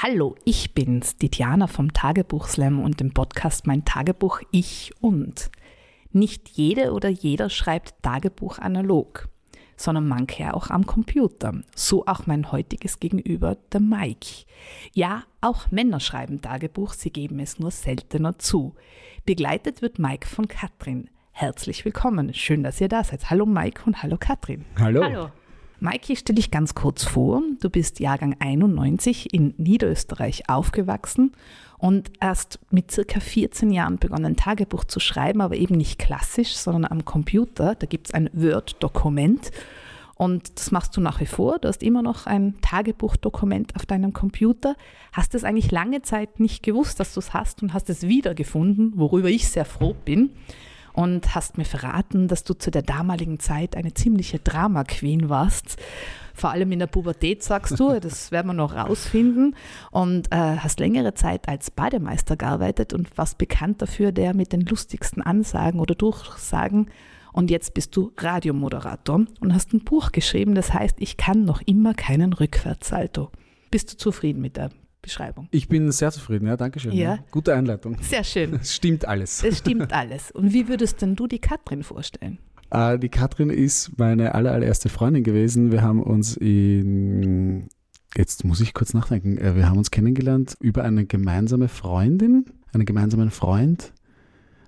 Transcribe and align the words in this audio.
Hallo, 0.00 0.36
ich 0.44 0.74
bin's, 0.74 1.16
die 1.16 1.28
Diana 1.28 1.66
vom 1.66 1.92
Tagebuchslam 1.92 2.78
und 2.78 3.00
dem 3.00 3.12
Podcast 3.12 3.66
Mein 3.66 3.84
Tagebuch 3.84 4.42
Ich 4.52 4.92
und. 5.00 5.50
Nicht 6.12 6.50
jede 6.50 6.92
oder 6.92 7.08
jeder 7.08 7.50
schreibt 7.50 8.00
Tagebuch 8.00 8.60
analog, 8.60 9.28
sondern 9.76 10.06
manche 10.06 10.54
auch 10.54 10.70
am 10.70 10.86
Computer. 10.86 11.52
So 11.74 12.06
auch 12.06 12.28
mein 12.28 12.52
heutiges 12.52 13.00
Gegenüber, 13.00 13.56
der 13.72 13.80
Mike. 13.80 14.44
Ja, 14.92 15.24
auch 15.40 15.68
Männer 15.72 15.98
schreiben 15.98 16.40
Tagebuch, 16.40 16.92
sie 16.92 17.10
geben 17.10 17.40
es 17.40 17.58
nur 17.58 17.72
seltener 17.72 18.38
zu. 18.38 18.76
Begleitet 19.26 19.82
wird 19.82 19.98
Mike 19.98 20.28
von 20.28 20.46
Katrin. 20.46 21.10
Herzlich 21.32 21.84
willkommen. 21.84 22.32
Schön, 22.34 22.62
dass 22.62 22.80
ihr 22.80 22.88
da 22.88 23.02
seid. 23.02 23.30
Hallo 23.30 23.46
Mike 23.46 23.82
und 23.84 24.00
hallo 24.00 24.16
Katrin. 24.16 24.64
Hallo. 24.78 25.02
Hallo. 25.02 25.30
Mike, 25.80 26.12
ich 26.12 26.18
stelle 26.18 26.36
dich 26.36 26.50
ganz 26.50 26.74
kurz 26.74 27.04
vor. 27.04 27.40
Du 27.60 27.70
bist 27.70 28.00
Jahrgang 28.00 28.34
91 28.40 29.32
in 29.32 29.54
Niederösterreich 29.58 30.48
aufgewachsen 30.48 31.32
und 31.78 32.10
erst 32.20 32.58
mit 32.70 32.90
circa 32.90 33.20
14 33.20 33.70
Jahren 33.70 33.98
begonnen, 33.98 34.34
Tagebuch 34.34 34.82
zu 34.82 34.98
schreiben, 34.98 35.40
aber 35.40 35.54
eben 35.54 35.76
nicht 35.76 36.00
klassisch, 36.00 36.56
sondern 36.56 36.90
am 36.90 37.04
Computer. 37.04 37.76
Da 37.76 37.86
gibt 37.86 38.08
es 38.08 38.14
ein 38.14 38.28
Word-Dokument 38.32 39.52
und 40.16 40.58
das 40.58 40.72
machst 40.72 40.96
du 40.96 41.00
nach 41.00 41.20
wie 41.20 41.26
vor. 41.26 41.60
Du 41.60 41.68
hast 41.68 41.84
immer 41.84 42.02
noch 42.02 42.26
ein 42.26 42.60
Tagebuchdokument 42.60 43.76
auf 43.76 43.86
deinem 43.86 44.12
Computer. 44.12 44.74
Hast 45.12 45.36
es 45.36 45.44
eigentlich 45.44 45.70
lange 45.70 46.02
Zeit 46.02 46.40
nicht 46.40 46.64
gewusst, 46.64 46.98
dass 46.98 47.14
du 47.14 47.20
es 47.20 47.34
hast 47.34 47.62
und 47.62 47.72
hast 47.72 47.88
es 47.88 48.02
wiedergefunden, 48.02 48.94
worüber 48.96 49.28
ich 49.28 49.48
sehr 49.48 49.64
froh 49.64 49.94
bin 50.04 50.30
und 50.98 51.36
hast 51.36 51.58
mir 51.58 51.64
verraten, 51.64 52.26
dass 52.26 52.42
du 52.42 52.54
zu 52.54 52.72
der 52.72 52.82
damaligen 52.82 53.38
Zeit 53.38 53.76
eine 53.76 53.94
ziemliche 53.94 54.40
Drama-Queen 54.40 55.28
warst. 55.28 55.76
Vor 56.34 56.50
allem 56.50 56.72
in 56.72 56.80
der 56.80 56.88
Pubertät, 56.88 57.44
sagst 57.44 57.78
du, 57.78 58.00
das 58.00 58.32
werden 58.32 58.48
wir 58.48 58.54
noch 58.54 58.74
rausfinden. 58.74 59.54
Und 59.92 60.32
äh, 60.32 60.56
hast 60.56 60.80
längere 60.80 61.14
Zeit 61.14 61.48
als 61.48 61.70
Bademeister 61.70 62.36
gearbeitet 62.36 62.94
und 62.94 63.16
warst 63.16 63.38
bekannt 63.38 63.80
dafür, 63.80 64.10
der 64.10 64.34
mit 64.34 64.52
den 64.52 64.62
lustigsten 64.62 65.22
Ansagen 65.22 65.78
oder 65.78 65.94
Durchsagen. 65.94 66.90
Und 67.32 67.52
jetzt 67.52 67.74
bist 67.74 67.94
du 67.94 68.10
Radiomoderator 68.16 69.24
und 69.38 69.54
hast 69.54 69.72
ein 69.74 69.84
Buch 69.84 70.10
geschrieben, 70.10 70.56
das 70.56 70.74
heißt, 70.74 70.96
ich 70.98 71.16
kann 71.16 71.44
noch 71.44 71.62
immer 71.64 71.94
keinen 71.94 72.32
Rückwärtssalto. 72.32 73.30
Bist 73.70 73.92
du 73.92 73.96
zufrieden 73.98 74.40
mit 74.40 74.56
der 74.56 74.70
Beschreibung. 75.02 75.48
Ich 75.50 75.68
bin 75.68 75.90
sehr 75.92 76.10
zufrieden, 76.10 76.46
ja, 76.46 76.56
danke 76.56 76.80
schön. 76.80 76.92
Ja. 76.92 77.14
ja. 77.14 77.18
Gute 77.30 77.54
Einleitung. 77.54 77.96
Sehr 78.00 78.24
schön. 78.24 78.54
Es 78.54 78.74
stimmt 78.76 79.06
alles. 79.06 79.42
Es 79.42 79.58
stimmt 79.58 79.92
alles. 79.92 80.30
Und 80.30 80.52
wie 80.52 80.68
würdest 80.68 81.00
denn 81.02 81.16
du 81.16 81.26
die 81.26 81.38
Katrin 81.38 81.82
vorstellen? 81.82 82.38
Äh, 82.70 82.98
die 82.98 83.08
Katrin 83.08 83.50
ist 83.50 83.98
meine 83.98 84.34
aller, 84.34 84.52
allererste 84.52 84.88
Freundin 84.88 85.22
gewesen. 85.22 85.72
Wir 85.72 85.82
haben 85.82 86.02
uns 86.02 86.36
in, 86.36 87.68
jetzt 88.16 88.44
muss 88.44 88.60
ich 88.60 88.74
kurz 88.74 88.94
nachdenken, 88.94 89.38
äh, 89.38 89.54
wir 89.56 89.68
haben 89.68 89.78
uns 89.78 89.90
kennengelernt 89.90 90.56
über 90.60 90.84
eine 90.84 91.06
gemeinsame 91.06 91.68
Freundin, 91.68 92.46
einen 92.72 92.84
gemeinsamen 92.84 93.30
Freund. 93.30 93.92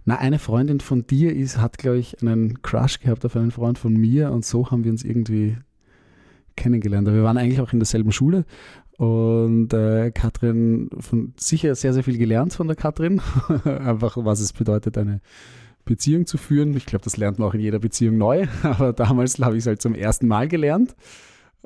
Na, 0.07 0.17
eine 0.17 0.39
Freundin 0.39 0.81
von 0.81 1.07
dir 1.07 1.37
ist, 1.37 1.59
hat, 1.59 1.77
glaube 1.77 1.99
ich, 1.99 2.23
einen 2.23 2.63
Crush 2.63 3.01
gehabt 3.01 3.25
auf 3.27 3.37
einen 3.37 3.51
Freund 3.51 3.79
von 3.79 3.93
mir 3.93 4.33
und 4.33 4.45
so 4.45 4.71
haben 4.71 4.85
wir 4.85 4.91
uns 4.91 5.05
irgendwie 5.05 5.59
kennengelernt. 6.57 7.07
Wir 7.07 7.23
waren 7.23 7.37
eigentlich 7.37 7.61
auch 7.61 7.73
in 7.73 7.81
derselben 7.81 8.13
Schule 8.13 8.45
und 9.01 9.73
äh, 9.73 10.11
Katrin, 10.11 10.91
von, 10.99 11.33
sicher 11.39 11.75
sehr, 11.75 11.95
sehr 11.95 12.05
viel 12.05 12.19
gelernt 12.19 12.53
von 12.53 12.67
der 12.67 12.77
Katrin. 12.77 13.23
Einfach, 13.65 14.19
was 14.19 14.41
es 14.41 14.53
bedeutet, 14.53 14.99
eine 14.99 15.23
Beziehung 15.87 16.27
zu 16.27 16.37
führen. 16.37 16.77
Ich 16.77 16.85
glaube, 16.85 17.05
das 17.05 17.17
lernt 17.17 17.39
man 17.39 17.49
auch 17.49 17.55
in 17.55 17.61
jeder 17.61 17.79
Beziehung 17.79 18.19
neu. 18.19 18.47
Aber 18.63 18.93
damals 18.93 19.39
habe 19.39 19.57
ich 19.57 19.61
es 19.61 19.67
halt 19.67 19.81
zum 19.81 19.95
ersten 19.95 20.29
Mal 20.29 20.49
gelernt. 20.49 20.95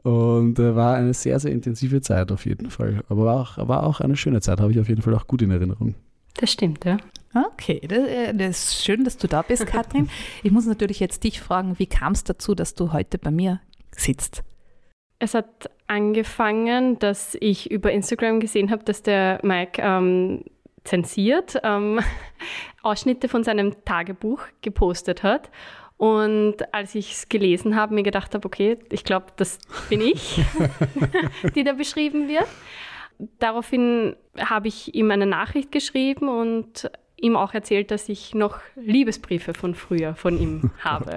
Und 0.04 0.60
äh, 0.60 0.76
war 0.76 0.94
eine 0.94 1.12
sehr, 1.12 1.40
sehr 1.40 1.50
intensive 1.50 2.00
Zeit 2.02 2.30
auf 2.30 2.46
jeden 2.46 2.70
Fall. 2.70 3.02
Aber 3.08 3.24
war 3.24 3.40
auch, 3.40 3.68
war 3.68 3.82
auch 3.82 4.00
eine 4.00 4.16
schöne 4.16 4.40
Zeit, 4.40 4.60
habe 4.60 4.70
ich 4.70 4.78
auf 4.78 4.88
jeden 4.88 5.02
Fall 5.02 5.14
auch 5.16 5.26
gut 5.26 5.42
in 5.42 5.50
Erinnerung. 5.50 5.96
Das 6.34 6.52
stimmt, 6.52 6.84
ja. 6.84 6.98
Okay, 7.34 7.80
das, 7.88 7.98
äh, 7.98 8.32
das, 8.32 8.58
ist 8.58 8.84
schön, 8.84 9.02
dass 9.02 9.16
du 9.16 9.26
da 9.26 9.42
bist, 9.42 9.66
Katrin. 9.66 10.08
Ich 10.44 10.52
muss 10.52 10.66
natürlich 10.66 11.00
jetzt 11.00 11.24
dich 11.24 11.40
fragen, 11.40 11.80
wie 11.80 11.86
kam 11.86 12.12
es 12.12 12.22
dazu, 12.22 12.54
dass 12.54 12.76
du 12.76 12.92
heute 12.92 13.18
bei 13.18 13.32
mir 13.32 13.60
sitzt? 13.90 14.44
Es 15.18 15.34
hat 15.34 15.68
angefangen, 15.86 16.98
dass 16.98 17.36
ich 17.40 17.70
über 17.70 17.92
Instagram 17.92 18.40
gesehen 18.40 18.70
habe, 18.70 18.84
dass 18.84 19.02
der 19.02 19.40
Mike 19.42 19.80
ähm, 19.82 20.44
zensiert 20.84 21.60
ähm, 21.62 22.00
Ausschnitte 22.82 23.28
von 23.28 23.44
seinem 23.44 23.84
Tagebuch 23.84 24.42
gepostet 24.62 25.22
hat. 25.22 25.50
Und 25.96 26.74
als 26.74 26.94
ich 26.94 27.12
es 27.12 27.28
gelesen 27.28 27.76
habe, 27.76 27.94
mir 27.94 28.02
gedacht 28.02 28.34
habe, 28.34 28.44
okay, 28.46 28.78
ich 28.90 29.04
glaube, 29.04 29.26
das 29.36 29.58
bin 29.88 30.00
ich, 30.00 30.40
die 31.54 31.64
da 31.64 31.72
beschrieben 31.72 32.28
wird. 32.28 32.48
Daraufhin 33.38 34.16
habe 34.38 34.68
ich 34.68 34.94
ihm 34.94 35.10
eine 35.10 35.26
Nachricht 35.26 35.70
geschrieben 35.70 36.28
und 36.28 36.90
ihm 37.16 37.36
auch 37.36 37.54
erzählt, 37.54 37.90
dass 37.90 38.08
ich 38.08 38.34
noch 38.34 38.58
Liebesbriefe 38.74 39.54
von 39.54 39.74
früher 39.74 40.14
von 40.14 40.38
ihm 40.38 40.72
habe. 40.80 41.16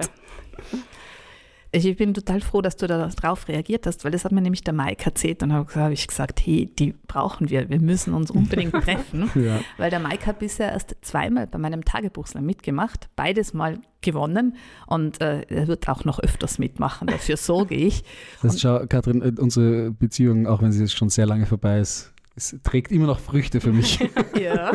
Ich 1.70 1.96
bin 1.96 2.14
total 2.14 2.40
froh, 2.40 2.62
dass 2.62 2.76
du 2.76 2.86
darauf 2.86 3.46
reagiert 3.46 3.86
hast, 3.86 4.04
weil 4.04 4.10
das 4.10 4.24
hat 4.24 4.32
mir 4.32 4.40
nämlich 4.40 4.62
der 4.62 4.72
Mike 4.72 5.04
erzählt 5.04 5.42
und 5.42 5.52
habe 5.52 5.92
ich 5.92 6.06
gesagt, 6.06 6.40
hey, 6.44 6.66
die 6.78 6.94
brauchen 7.06 7.50
wir, 7.50 7.68
wir 7.68 7.80
müssen 7.80 8.14
uns 8.14 8.30
unbedingt 8.30 8.72
treffen, 8.84 9.30
ja. 9.34 9.60
weil 9.76 9.90
der 9.90 10.00
Mike 10.00 10.24
hat 10.26 10.38
bisher 10.38 10.72
erst 10.72 10.96
zweimal 11.02 11.46
bei 11.46 11.58
meinem 11.58 11.84
Tagebuchslam 11.84 12.44
mitgemacht, 12.44 13.10
beides 13.16 13.52
mal 13.52 13.78
gewonnen 14.00 14.56
und 14.86 15.20
äh, 15.20 15.42
er 15.42 15.68
wird 15.68 15.88
auch 15.88 16.04
noch 16.04 16.20
öfters 16.20 16.58
mitmachen, 16.58 17.08
dafür 17.08 17.36
sorge 17.36 17.74
ich. 17.74 18.02
Das 18.40 18.52
heißt, 18.52 18.60
schau, 18.60 18.86
Katrin, 18.86 19.20
äh, 19.20 19.32
unsere 19.38 19.90
Beziehung, 19.90 20.46
auch 20.46 20.62
wenn 20.62 20.72
sie 20.72 20.80
jetzt 20.80 20.96
schon 20.96 21.10
sehr 21.10 21.26
lange 21.26 21.44
vorbei 21.44 21.80
ist, 21.80 22.14
es 22.34 22.56
trägt 22.62 22.92
immer 22.92 23.06
noch 23.06 23.18
Früchte 23.18 23.60
für 23.60 23.72
mich. 23.72 23.98
ja. 24.40 24.72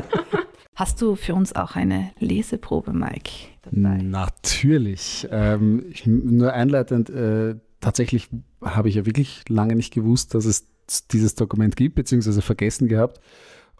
Hast 0.76 1.02
du 1.02 1.16
für 1.16 1.36
uns 1.36 1.56
auch 1.56 1.76
eine 1.76 2.12
Leseprobe, 2.20 2.94
Mike? 2.94 3.32
Dabei? 3.62 4.02
Natürlich. 4.02 5.28
Ähm, 5.32 5.86
ich, 5.92 6.08
nur 6.08 6.54
einleitend, 6.54 7.10
äh, 7.10 7.56
tatsächlich 7.80 8.30
habe 8.62 8.90
ich 8.90 8.96
ja 8.96 9.06
wirklich 9.06 9.48
lange 9.50 9.76
nicht 9.76 9.94
gewusst, 9.94 10.34
dass 10.34 10.46
es 10.46 10.68
dieses 11.12 11.36
Dokument 11.36 11.76
gibt, 11.76 11.96
beziehungsweise 11.96 12.42
vergessen 12.42 12.88
gehabt. 12.88 13.20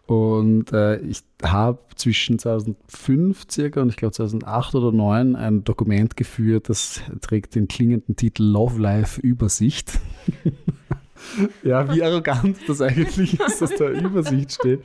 Und 0.06 0.72
äh, 0.72 0.98
ich 0.98 1.22
habe 1.42 1.80
zwischen 1.96 2.38
2005 2.38 3.46
circa 3.50 3.80
und 3.80 3.88
ich 3.88 3.96
glaube 3.96 4.12
2008 4.12 4.74
oder 4.74 4.90
2009 4.90 5.36
ein 5.36 5.64
Dokument 5.64 6.16
geführt, 6.16 6.68
das 6.68 7.00
trägt 7.22 7.54
den 7.54 7.68
klingenden 7.68 8.14
Titel 8.14 8.42
Love 8.42 8.80
Life 8.80 9.20
Übersicht. 9.20 9.98
ja, 11.62 11.92
wie 11.94 12.02
arrogant 12.02 12.58
das 12.66 12.80
eigentlich 12.80 13.38
ist, 13.40 13.60
dass 13.60 13.74
da 13.76 13.88
Übersicht 13.88 14.52
steht. 14.52 14.82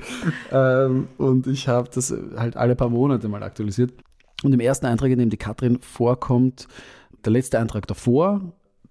Ähm, 0.51 1.07
und 1.17 1.47
ich 1.47 1.67
habe 1.67 1.89
das 1.93 2.13
halt 2.35 2.57
alle 2.57 2.75
paar 2.75 2.89
Monate 2.89 3.27
mal 3.27 3.43
aktualisiert. 3.43 3.93
Und 4.43 4.53
im 4.53 4.59
ersten 4.59 4.85
Eintrag, 4.85 5.11
in 5.11 5.19
dem 5.19 5.29
die 5.29 5.37
Katrin 5.37 5.79
vorkommt, 5.81 6.67
der 7.25 7.33
letzte 7.33 7.59
Eintrag 7.59 7.87
davor, 7.87 8.41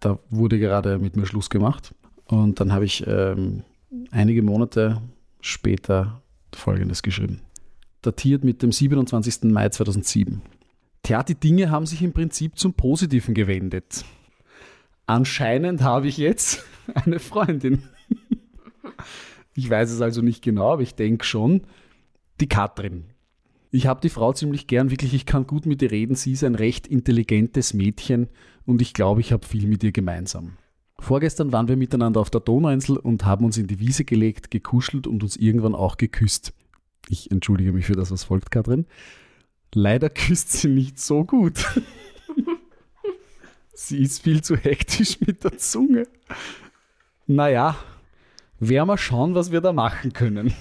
da 0.01 0.19
wurde 0.31 0.59
gerade 0.59 0.99
mit 0.99 1.17
mir 1.17 1.27
Schluss 1.27 1.51
gemacht. 1.51 1.95
Und 2.27 2.61
dann 2.61 2.73
habe 2.73 2.85
ich 2.85 3.07
ähm, 3.07 3.63
einige 4.11 4.43
Monate 4.43 5.01
später 5.41 6.21
Folgendes 6.55 7.03
geschrieben. 7.03 7.41
Datiert 8.03 8.45
mit 8.45 8.63
dem 8.63 8.73
27. 8.73 9.45
Mai 9.45 9.69
2007. 9.71 10.43
Tja, 11.03 11.23
die 11.23 11.35
Dinge 11.35 11.71
haben 11.71 11.87
sich 11.87 12.03
im 12.03 12.13
Prinzip 12.13 12.59
zum 12.59 12.75
Positiven 12.75 13.35
gewendet. 13.35 14.05
Anscheinend 15.07 15.83
habe 15.83 16.09
ich 16.09 16.19
jetzt 16.19 16.65
eine 16.95 17.19
Freundin. 17.19 17.83
Ich 19.55 19.69
weiß 19.69 19.91
es 19.91 20.01
also 20.01 20.23
nicht 20.23 20.43
genau, 20.43 20.73
aber 20.73 20.83
ich 20.83 20.95
denke 20.95 21.25
schon, 21.25 21.63
die 22.41 22.49
Katrin. 22.49 23.05
Ich 23.71 23.87
habe 23.87 24.01
die 24.01 24.09
Frau 24.09 24.33
ziemlich 24.33 24.67
gern, 24.67 24.91
wirklich, 24.91 25.13
ich 25.13 25.27
kann 25.27 25.47
gut 25.47 25.67
mit 25.67 25.83
ihr 25.83 25.91
reden. 25.91 26.15
Sie 26.15 26.33
ist 26.33 26.45
ein 26.45 26.55
recht 26.55 26.87
intelligentes 26.87 27.75
Mädchen 27.75 28.29
und 28.65 28.81
ich 28.81 28.95
glaube, 28.95 29.21
ich 29.21 29.33
habe 29.33 29.47
viel 29.47 29.67
mit 29.67 29.83
ihr 29.85 29.93
gemeinsam. 29.93 30.53
Vorgestern 31.01 31.53
waren 31.53 31.69
wir 31.69 31.77
miteinander 31.77 32.21
auf 32.21 32.31
der 32.31 32.41
Donauinsel 32.41 32.97
und 32.97 33.25
haben 33.25 33.45
uns 33.45 33.57
in 33.57 33.67
die 33.67 33.79
Wiese 33.79 34.05
gelegt, 34.05 34.51
gekuschelt 34.51 35.07
und 35.07 35.23
uns 35.23 35.37
irgendwann 35.37 35.75
auch 35.75 35.97
geküsst. 35.97 36.55
Ich 37.09 37.31
entschuldige 37.31 37.73
mich 37.73 37.87
für 37.87 37.95
das, 37.95 38.11
was 38.11 38.25
folgt, 38.25 38.51
Katrin. 38.51 38.87
Leider 39.75 40.11
küsst 40.11 40.53
sie 40.53 40.69
nicht 40.69 40.99
so 40.99 41.25
gut. 41.25 41.65
sie 43.75 43.99
ist 43.99 44.23
viel 44.23 44.43
zu 44.43 44.57
hektisch 44.57 45.21
mit 45.21 45.45
der 45.45 45.59
Zunge. 45.59 46.07
Naja, 47.29 47.77
werden 48.59 48.89
wir 48.89 48.97
schauen, 48.97 49.35
was 49.35 49.53
wir 49.53 49.61
da 49.61 49.73
machen 49.75 50.15
können. 50.15 50.55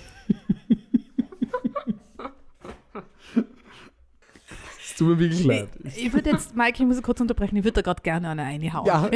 Es 4.83 4.95
tut 4.97 5.07
mir 5.07 5.19
wirklich 5.19 5.45
leid. 5.45 5.69
Ich, 5.85 6.07
ich 6.07 6.13
würde 6.13 6.31
jetzt, 6.31 6.57
Mike, 6.57 6.83
ich 6.83 6.85
muss 6.85 7.01
kurz 7.01 7.21
unterbrechen, 7.21 7.55
ich 7.55 7.63
würde 7.63 7.75
da 7.75 7.81
gerade 7.81 8.01
gerne 8.01 8.29
eine 8.29 8.41
reinhauen. 8.41 8.85
Ja, 8.85 9.09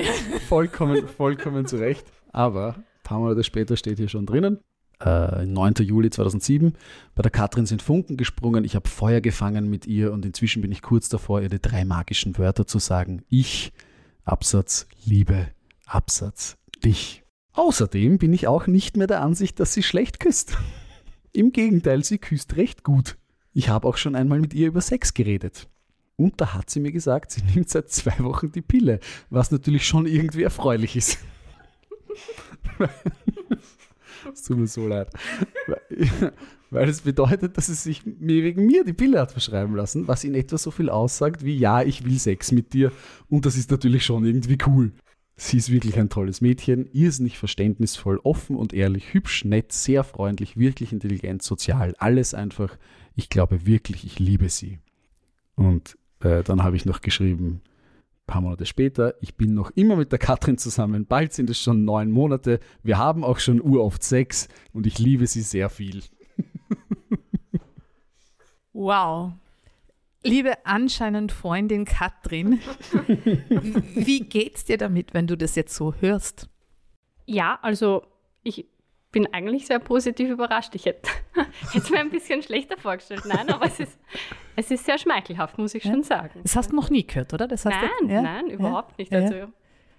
vollkommen, 0.48 1.07
vollkommen 1.09 1.65
zu 1.65 1.75
Recht. 1.77 2.06
Aber 2.31 2.75
ein 2.75 2.83
paar 3.03 3.19
Monate 3.19 3.44
später 3.44 3.75
steht 3.75 3.98
hier 3.98 4.07
schon 4.07 4.25
drinnen. 4.25 4.59
Äh, 5.01 5.45
9. 5.45 5.74
Juli 5.80 6.09
2007. 6.09 6.74
Bei 7.15 7.24
der 7.24 7.31
Katrin 7.31 7.65
sind 7.65 7.81
Funken 7.81 8.15
gesprungen. 8.15 8.63
Ich 8.63 8.75
habe 8.75 8.88
Feuer 8.88 9.19
gefangen 9.19 9.69
mit 9.69 9.88
ihr 9.88 10.13
und 10.13 10.25
inzwischen 10.25 10.62
bin 10.62 10.71
ich 10.71 10.81
kurz 10.81 11.09
davor, 11.09 11.42
ihr 11.42 11.50
die 11.50 11.59
drei 11.59 11.83
magischen 11.83 12.38
Wörter 12.38 12.65
zu 12.65 12.80
sagen. 12.80 13.24
Ich, 13.27 13.74
Absatz, 14.24 14.88
Liebe, 15.03 15.48
Absatz, 15.86 16.57
dich. 16.86 17.21
Außerdem 17.53 18.18
bin 18.18 18.33
ich 18.33 18.48
auch 18.48 18.68
nicht 18.68 18.98
mehr 18.98 19.07
der 19.07 19.21
Ansicht, 19.21 19.59
dass 19.59 19.74
sie 19.74 19.83
schlecht 19.83 20.19
küsst. 20.19 20.57
Im 21.33 21.51
Gegenteil, 21.51 22.03
sie 22.03 22.18
küsst 22.18 22.56
recht 22.57 22.83
gut. 22.83 23.18
Ich 23.53 23.69
habe 23.69 23.88
auch 23.88 23.98
schon 23.98 24.15
einmal 24.15 24.39
mit 24.39 24.53
ihr 24.53 24.68
über 24.68 24.81
Sex 24.81 25.13
geredet. 25.13 25.68
Und 26.15 26.39
da 26.39 26.53
hat 26.53 26.69
sie 26.69 26.80
mir 26.80 26.92
gesagt, 26.92 27.31
sie 27.31 27.42
nimmt 27.44 27.69
seit 27.69 27.89
zwei 27.89 28.18
Wochen 28.19 28.51
die 28.51 28.62
Pille, 28.62 29.00
was 29.30 29.51
natürlich 29.51 29.86
schon 29.88 30.06
irgendwie 30.06 30.44
erfreulich 30.44 30.95
ist. 30.95 31.18
Es 34.33 34.44
tut 34.44 34.57
mir 34.57 34.68
so 34.68 34.88
leid. 34.88 35.09
Weil- 36.69 36.89
es 36.89 37.01
bedeutet, 37.01 37.57
dass 37.57 37.68
sie 37.68 37.74
sich 37.74 38.03
wegen 38.06 38.65
mir 38.65 38.83
die 38.86 38.94
Pille 38.94 39.19
hat 39.19 39.31
verschreiben 39.31 39.75
lassen, 39.75 40.07
was 40.07 40.24
in 40.24 40.36
etwa 40.36 40.57
so 40.57 40.71
viel 40.71 40.89
aussagt 40.89 41.44
wie, 41.44 41.57
ja, 41.57 41.81
ich 41.81 42.06
will 42.06 42.18
Sex 42.19 42.51
mit 42.51 42.74
dir. 42.74 42.92
Und 43.30 43.45
das 43.45 43.57
ist 43.57 43.71
natürlich 43.71 44.06
schon 44.06 44.24
irgendwie 44.24 44.57
cool. 44.68 44.92
Sie 45.44 45.58
ist 45.58 45.72
wirklich 45.72 45.98
ein 45.98 46.10
tolles 46.10 46.40
Mädchen, 46.40 46.88
irrsinnig 46.94 47.40
verständnisvoll, 47.40 48.20
offen 48.22 48.56
und 48.56 48.74
ehrlich, 48.74 49.12
hübsch, 49.12 49.44
nett, 49.44 49.72
sehr 49.72 50.04
freundlich, 50.04 50.56
wirklich 50.56 50.94
intelligent, 50.94 51.42
sozial, 51.42 51.96
alles 51.98 52.36
einfach. 52.36 52.78
Ich 53.16 53.28
glaube 53.28 53.66
wirklich, 53.66 54.06
ich 54.06 54.20
liebe 54.20 54.50
sie. 54.50 54.78
Und 55.56 55.98
äh, 56.20 56.44
dann 56.44 56.62
habe 56.62 56.76
ich 56.76 56.86
noch 56.86 57.02
geschrieben, 57.02 57.64
ein 57.64 58.26
paar 58.28 58.42
Monate 58.42 58.68
später, 58.68 59.16
ich 59.20 59.34
bin 59.34 59.56
noch 59.56 59.72
immer 59.72 59.96
mit 59.96 60.12
der 60.12 60.20
Katrin 60.20 60.60
zusammen, 60.60 61.08
bald 61.08 61.34
sind 61.34 61.50
es 61.50 61.60
schon 61.60 61.86
neun 61.86 62.12
Monate, 62.12 62.60
wir 62.84 63.00
haben 63.00 63.24
auch 63.24 63.40
schon 63.40 63.62
uroft 63.62 64.04
Sex 64.04 64.48
und 64.74 64.86
ich 64.86 65.00
liebe 65.00 65.26
sie 65.26 65.42
sehr 65.42 65.70
viel. 65.70 66.04
Wow. 68.74 69.34
Liebe 70.24 70.66
anscheinend 70.66 71.32
Freundin 71.32 71.86
Katrin, 71.86 72.60
wie 73.96 74.22
geht's 74.22 74.66
dir 74.66 74.78
damit, 74.78 75.14
wenn 75.14 75.28
du 75.28 75.36
das 75.36 75.56
jetzt 75.56 75.74
so 75.74 75.94
hörst? 75.96 76.48
Ja, 77.26 77.58
also 77.62 78.04
ich 78.44 78.68
bin 79.12 79.32
eigentlich 79.34 79.66
sehr 79.68 79.80
positiv 79.80 80.30
überrascht. 80.30 80.76
Ich 80.76 80.86
hätte 80.86 81.10
es 81.76 81.90
mir 81.90 82.00
ein 82.00 82.12
bisschen 82.12 82.42
schlechter 82.44 82.78
vorgestellt. 82.78 83.24
Nein, 83.26 83.50
aber 83.50 83.66
es 83.66 83.80
ist, 83.80 84.00
es 84.56 84.72
ist 84.72 84.86
sehr 84.86 84.98
schmeichelhaft, 84.98 85.58
muss 85.58 85.74
ich 85.74 85.84
schon 85.84 86.04
sagen. 86.04 86.40
Das 86.44 86.56
hast 86.56 86.72
du 86.72 86.76
noch 86.76 86.90
nie 86.90 87.06
gehört, 87.06 87.34
oder? 87.34 87.48
Das 87.48 87.66
hast 87.66 87.76
Nein, 87.76 88.08
du, 88.08 88.14
ja? 88.14 88.22
nein, 88.22 88.48
überhaupt 88.48 88.98
nicht. 88.98 89.12
Ja. 89.12 89.20
Also, 89.20 89.36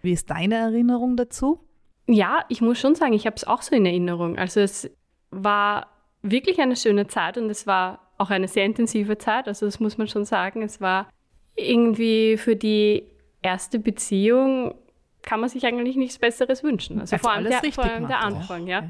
Wie 0.02 0.12
ist 0.12 0.30
deine 0.30 0.54
Erinnerung 0.56 1.16
dazu? 1.16 1.60
Ja, 2.06 2.44
ich 2.48 2.60
muss 2.60 2.78
schon 2.78 2.94
sagen, 2.94 3.12
ich 3.12 3.26
habe 3.26 3.36
es 3.36 3.44
auch 3.44 3.62
so 3.62 3.74
in 3.74 3.86
Erinnerung. 3.86 4.38
Also 4.38 4.60
es 4.60 4.90
war 5.30 5.88
wirklich 6.22 6.60
eine 6.60 6.76
schöne 6.76 7.06
Zeit 7.06 7.38
und 7.38 7.50
es 7.50 7.66
war 7.66 8.01
auch 8.22 8.30
eine 8.30 8.48
sehr 8.48 8.64
intensive 8.64 9.18
Zeit. 9.18 9.48
Also 9.48 9.66
das 9.66 9.80
muss 9.80 9.98
man 9.98 10.08
schon 10.08 10.24
sagen. 10.24 10.62
Es 10.62 10.80
war 10.80 11.08
irgendwie 11.56 12.36
für 12.36 12.56
die 12.56 13.04
erste 13.42 13.78
Beziehung 13.78 14.74
kann 15.22 15.40
man 15.40 15.48
sich 15.48 15.64
eigentlich 15.66 15.96
nichts 15.96 16.18
Besseres 16.18 16.64
wünschen. 16.64 17.00
Also 17.00 17.16
vor 17.18 17.32
allem, 17.32 17.44
der, 17.48 17.72
vor 17.72 17.84
allem 17.84 18.08
der. 18.08 18.20
Anfang, 18.20 18.66
ja. 18.66 18.84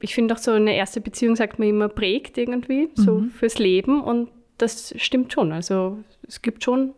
Ich 0.00 0.14
finde 0.14 0.34
auch 0.34 0.38
so 0.38 0.52
eine 0.52 0.74
erste 0.74 1.00
Beziehung, 1.00 1.36
sagt 1.36 1.58
man 1.58 1.68
immer, 1.68 1.88
prägt 1.88 2.38
irgendwie 2.38 2.90
so 2.94 3.20
Mhm. 3.20 3.30
fürs 3.30 3.58
Leben 3.58 4.02
und 4.02 4.30
das 4.58 4.94
stimmt 4.98 5.32
schon. 5.32 5.52
Also 5.52 5.98
es 6.26 6.42
gibt 6.42 6.64
schon 6.64 6.92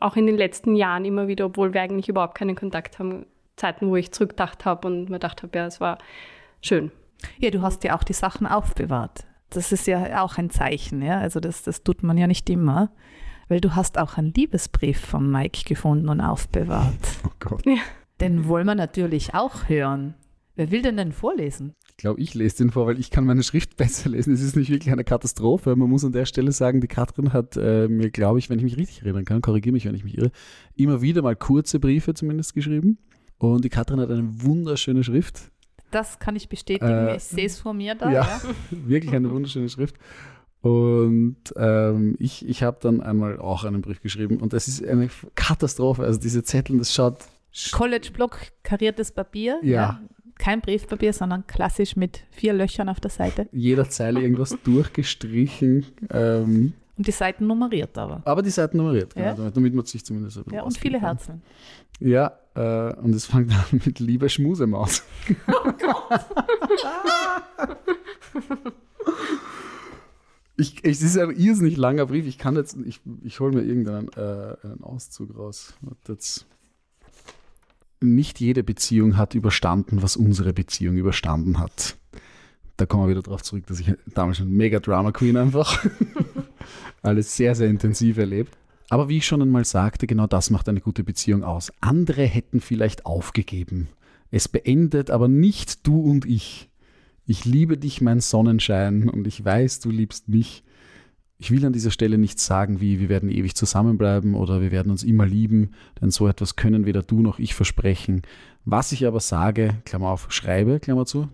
auch 0.00 0.16
in 0.16 0.26
den 0.26 0.36
letzten 0.36 0.76
Jahren 0.76 1.04
immer 1.04 1.26
wieder, 1.26 1.46
obwohl 1.46 1.74
wir 1.74 1.82
eigentlich 1.82 2.08
überhaupt 2.08 2.36
keinen 2.36 2.54
Kontakt 2.54 2.98
haben, 2.98 3.26
Zeiten, 3.56 3.88
wo 3.88 3.96
ich 3.96 4.12
zurückgedacht 4.12 4.64
habe 4.64 4.86
und 4.86 5.04
mir 5.10 5.16
gedacht 5.16 5.42
habe, 5.42 5.58
ja, 5.58 5.66
es 5.66 5.80
war 5.80 5.98
schön. 6.60 6.92
Ja, 7.38 7.50
du 7.50 7.62
hast 7.62 7.82
ja 7.82 7.96
auch 7.96 8.04
die 8.04 8.12
Sachen 8.12 8.46
aufbewahrt. 8.46 9.24
Das 9.50 9.72
ist 9.72 9.86
ja 9.86 10.22
auch 10.22 10.36
ein 10.38 10.50
Zeichen, 10.50 11.02
ja. 11.02 11.18
Also 11.18 11.40
das, 11.40 11.62
das 11.62 11.82
tut 11.82 12.02
man 12.02 12.18
ja 12.18 12.26
nicht 12.26 12.48
immer. 12.50 12.90
Weil 13.48 13.60
du 13.62 13.74
hast 13.74 13.98
auch 13.98 14.18
einen 14.18 14.34
Liebesbrief 14.34 15.00
von 15.00 15.30
Mike 15.30 15.64
gefunden 15.64 16.08
und 16.08 16.20
aufbewahrt. 16.20 16.94
Oh 17.24 17.30
Gott. 17.40 17.64
Den 18.20 18.48
wollen 18.48 18.66
wir 18.66 18.74
natürlich 18.74 19.34
auch 19.34 19.68
hören. 19.68 20.14
Wer 20.58 20.72
will 20.72 20.82
denn 20.82 20.96
denn 20.96 21.12
vorlesen? 21.12 21.74
Ich 21.90 21.96
glaube, 21.98 22.20
ich 22.20 22.34
lese 22.34 22.58
den 22.58 22.70
vor, 22.70 22.86
weil 22.86 22.98
ich 22.98 23.10
kann 23.10 23.24
meine 23.24 23.44
Schrift 23.44 23.76
besser 23.76 24.10
lesen. 24.10 24.34
Es 24.34 24.42
ist 24.42 24.56
nicht 24.56 24.70
wirklich 24.70 24.92
eine 24.92 25.04
Katastrophe. 25.04 25.76
Man 25.76 25.88
muss 25.88 26.04
an 26.04 26.12
der 26.12 26.26
Stelle 26.26 26.50
sagen, 26.50 26.80
die 26.80 26.88
Katrin 26.88 27.32
hat 27.32 27.56
äh, 27.56 27.86
mir, 27.86 28.10
glaube 28.10 28.40
ich, 28.40 28.50
wenn 28.50 28.58
ich 28.58 28.64
mich 28.64 28.76
richtig 28.76 29.02
erinnern 29.02 29.24
kann, 29.24 29.40
korrigiere 29.40 29.72
mich, 29.72 29.84
wenn 29.84 29.94
ich 29.94 30.04
mich 30.04 30.18
irre, 30.18 30.32
immer 30.74 31.00
wieder 31.00 31.22
mal 31.22 31.36
kurze 31.36 31.78
Briefe 31.78 32.12
zumindest 32.12 32.54
geschrieben. 32.54 32.98
Und 33.38 33.64
die 33.64 33.68
Katrin 33.68 34.00
hat 34.00 34.10
eine 34.10 34.42
wunderschöne 34.42 35.04
Schrift. 35.04 35.52
Das 35.90 36.18
kann 36.18 36.36
ich 36.36 36.48
bestätigen. 36.48 37.08
Äh, 37.08 37.16
ich 37.16 37.24
sehe 37.24 37.46
es 37.46 37.60
vor 37.60 37.74
mir 37.74 37.94
da. 37.94 38.10
ja. 38.10 38.22
Ja. 38.24 38.40
Wirklich 38.70 39.12
eine 39.14 39.30
wunderschöne 39.30 39.68
Schrift. 39.68 39.96
Und 40.60 41.36
ähm, 41.56 42.16
ich, 42.18 42.46
ich 42.48 42.62
habe 42.62 42.78
dann 42.80 43.00
einmal 43.00 43.38
auch 43.38 43.64
einen 43.64 43.80
Brief 43.80 44.00
geschrieben 44.02 44.38
und 44.38 44.52
das 44.52 44.66
ist 44.66 44.84
eine 44.84 45.08
Katastrophe. 45.36 46.02
Also 46.02 46.18
diese 46.18 46.42
Zettel, 46.42 46.78
das 46.78 46.92
schaut 46.92 47.18
College-Block, 47.72 48.38
kariertes 48.62 49.12
Papier. 49.12 49.58
Ja. 49.62 50.00
Kein 50.38 50.60
Briefpapier, 50.60 51.12
sondern 51.12 51.46
klassisch 51.46 51.96
mit 51.96 52.22
vier 52.30 52.52
Löchern 52.52 52.88
auf 52.88 53.00
der 53.00 53.10
Seite. 53.10 53.48
jeder 53.52 53.88
Zeile 53.88 54.20
irgendwas 54.20 54.56
durchgestrichen. 54.64 55.86
Ähm, 56.10 56.74
Und 56.98 57.06
die 57.06 57.12
Seiten 57.12 57.46
nummeriert 57.46 57.96
aber. 57.96 58.20
aber 58.24 58.42
die 58.42 58.50
Seiten 58.50 58.76
nummeriert, 58.76 59.14
genau, 59.14 59.26
Ja. 59.28 59.34
damit, 59.34 59.56
damit 59.56 59.74
man 59.74 59.84
sich 59.86 60.04
zumindest 60.04 60.38
ein 60.38 60.44
Ja, 60.52 60.62
und 60.64 60.76
viele 60.76 60.98
kann. 60.98 61.16
Herzen. 61.16 61.42
Ja, 62.00 62.32
äh, 62.54 62.92
und 62.94 63.14
es 63.14 63.26
fängt 63.26 63.52
an 63.52 63.80
mit 63.84 63.98
Liebe 64.00 64.28
Schmusemaus. 64.28 65.02
Ich, 70.60 70.78
ich, 70.78 70.84
es 70.84 71.02
ist 71.02 71.16
ein 71.16 71.30
irrsinnig 71.30 71.76
langer 71.76 72.06
Brief. 72.06 72.26
Ich 72.26 72.36
kann 72.36 72.56
jetzt, 72.56 72.76
ich, 72.84 73.00
ich 73.22 73.38
hole 73.38 73.52
mir 73.54 73.62
irgendeinen 73.62 74.08
äh, 74.16 74.56
einen 74.64 74.82
Auszug 74.82 75.36
raus. 75.38 75.74
Jetzt. 76.08 76.46
Nicht 78.00 78.40
jede 78.40 78.64
Beziehung 78.64 79.16
hat 79.16 79.34
überstanden, 79.34 80.02
was 80.02 80.16
unsere 80.16 80.52
Beziehung 80.52 80.96
überstanden 80.96 81.58
hat. 81.60 81.96
Da 82.76 82.86
kommen 82.86 83.04
wir 83.04 83.10
wieder 83.10 83.22
darauf 83.22 83.42
zurück, 83.42 83.66
dass 83.66 83.80
ich 83.80 83.92
damals 84.14 84.38
schon 84.38 84.50
mega 84.50 84.78
Drama 84.80 85.12
Queen 85.12 85.36
einfach 85.36 85.84
alles 87.02 87.36
sehr, 87.36 87.54
sehr 87.54 87.68
intensiv 87.68 88.18
erlebt. 88.18 88.56
Aber 88.90 89.08
wie 89.08 89.18
ich 89.18 89.26
schon 89.26 89.42
einmal 89.42 89.64
sagte, 89.64 90.06
genau 90.06 90.26
das 90.26 90.50
macht 90.50 90.68
eine 90.68 90.80
gute 90.80 91.04
Beziehung 91.04 91.44
aus. 91.44 91.72
Andere 91.80 92.24
hätten 92.24 92.60
vielleicht 92.60 93.06
aufgegeben. 93.06 93.88
Es 94.30 94.48
beendet 94.48 95.10
aber 95.10 95.28
nicht 95.28 95.86
du 95.86 96.00
und 96.00 96.24
ich. 96.24 96.68
Ich 97.26 97.44
liebe 97.44 97.76
dich, 97.76 98.00
mein 98.00 98.20
Sonnenschein, 98.20 99.08
und 99.10 99.26
ich 99.26 99.44
weiß, 99.44 99.80
du 99.80 99.90
liebst 99.90 100.28
mich. 100.28 100.64
Ich 101.36 101.50
will 101.50 101.64
an 101.66 101.72
dieser 101.72 101.90
Stelle 101.90 102.18
nichts 102.18 102.46
sagen 102.46 102.80
wie, 102.80 102.98
wir 102.98 103.08
werden 103.08 103.30
ewig 103.30 103.54
zusammenbleiben 103.54 104.34
oder 104.34 104.60
wir 104.60 104.72
werden 104.72 104.90
uns 104.90 105.04
immer 105.04 105.26
lieben, 105.26 105.72
denn 106.00 106.10
so 106.10 106.26
etwas 106.26 106.56
können 106.56 106.84
weder 106.84 107.02
du 107.02 107.20
noch 107.20 107.38
ich 107.38 107.54
versprechen. 107.54 108.22
Was 108.64 108.92
ich 108.92 109.06
aber 109.06 109.20
sage, 109.20 109.74
Klammer 109.84 110.08
auf, 110.08 110.32
schreibe, 110.32 110.80
Klammer 110.80 111.06
zu, 111.06 111.28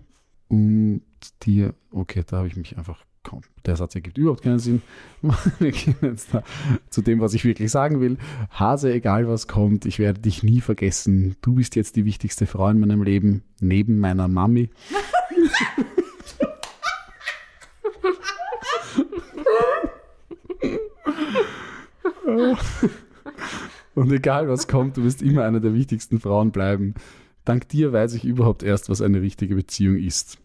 und 0.47 1.01
dir, 1.43 1.73
okay, 1.91 2.23
da 2.25 2.37
habe 2.37 2.47
ich 2.47 2.55
mich 2.55 2.77
einfach, 2.77 3.03
komm, 3.25 3.41
der 3.65 3.75
Satz 3.75 3.95
ergibt 3.95 4.17
überhaupt 4.17 4.43
keinen 4.43 4.59
Sinn. 4.59 4.81
Wir 5.59 5.71
gehen 5.71 5.95
jetzt 6.01 6.33
da 6.33 6.43
zu 6.89 7.01
dem, 7.01 7.19
was 7.19 7.33
ich 7.33 7.43
wirklich 7.43 7.71
sagen 7.71 7.99
will. 7.99 8.17
Hase, 8.51 8.93
egal 8.93 9.27
was 9.27 9.47
kommt, 9.47 9.85
ich 9.85 9.99
werde 9.99 10.21
dich 10.21 10.43
nie 10.43 10.61
vergessen. 10.61 11.35
Du 11.41 11.55
bist 11.55 11.75
jetzt 11.75 11.97
die 11.97 12.05
wichtigste 12.05 12.45
Frau 12.45 12.69
in 12.69 12.79
meinem 12.79 13.03
Leben, 13.03 13.43
neben 13.59 13.99
meiner 13.99 14.29
Mami. 14.29 14.69
Und 23.95 24.11
egal 24.11 24.47
was 24.49 24.67
kommt, 24.67 24.97
du 24.97 25.03
wirst 25.03 25.21
immer 25.21 25.45
eine 25.45 25.61
der 25.61 25.73
wichtigsten 25.73 26.19
Frauen 26.19 26.51
bleiben. 26.51 26.95
Dank 27.45 27.69
dir 27.69 27.93
weiß 27.93 28.13
ich 28.13 28.25
überhaupt 28.25 28.61
erst, 28.63 28.89
was 28.89 29.01
eine 29.01 29.21
richtige 29.21 29.55
Beziehung 29.55 29.97
ist. 29.97 30.37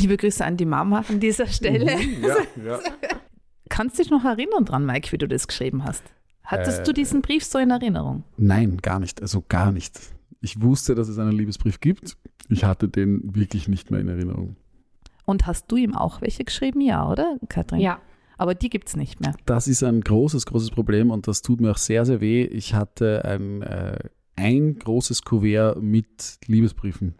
Liebe 0.00 0.16
Grüße 0.16 0.44
an 0.44 0.56
die 0.56 0.64
Mama 0.66 1.04
an 1.08 1.20
dieser 1.20 1.46
Stelle. 1.46 1.92
Ja, 2.22 2.36
ja. 2.64 2.78
Kannst 3.68 3.98
du 3.98 4.02
dich 4.02 4.10
noch 4.10 4.24
erinnern 4.24 4.64
dran, 4.64 4.86
Mike, 4.86 5.12
wie 5.12 5.18
du 5.18 5.28
das 5.28 5.46
geschrieben 5.46 5.84
hast? 5.84 6.02
Hattest 6.42 6.80
Äh, 6.80 6.84
du 6.84 6.92
diesen 6.92 7.20
Brief 7.22 7.44
so 7.44 7.58
in 7.58 7.70
Erinnerung? 7.70 8.24
Nein, 8.36 8.78
gar 8.78 8.98
nicht. 9.00 9.20
Also 9.20 9.44
gar 9.48 9.70
nicht. 9.72 9.98
Ich 10.40 10.62
wusste, 10.62 10.94
dass 10.94 11.08
es 11.08 11.18
einen 11.18 11.32
Liebesbrief 11.32 11.80
gibt. 11.80 12.16
Ich 12.48 12.64
hatte 12.64 12.88
den 12.88 13.34
wirklich 13.34 13.68
nicht 13.68 13.90
mehr 13.90 14.00
in 14.00 14.08
Erinnerung. 14.08 14.56
Und 15.26 15.46
hast 15.46 15.70
du 15.70 15.76
ihm 15.76 15.94
auch 15.94 16.22
welche 16.22 16.44
geschrieben? 16.44 16.80
Ja, 16.80 17.06
oder, 17.10 17.36
Katrin? 17.50 17.80
Ja, 17.80 18.00
Aber 18.38 18.54
die 18.54 18.70
gibt 18.70 18.88
es 18.88 18.96
nicht 18.96 19.20
mehr. 19.20 19.34
Das 19.44 19.68
ist 19.68 19.82
ein 19.82 20.00
großes, 20.00 20.46
großes 20.46 20.70
Problem 20.70 21.10
und 21.10 21.28
das 21.28 21.42
tut 21.42 21.60
mir 21.60 21.72
auch 21.72 21.76
sehr, 21.76 22.06
sehr 22.06 22.20
weh. 22.22 22.44
Ich 22.44 22.72
hatte 22.72 23.24
ein, 23.26 23.60
äh, 23.62 23.98
ein 24.36 24.78
großes 24.78 25.22
Kuvert 25.24 25.82
mit 25.82 26.38
Liebesbriefen. 26.46 27.16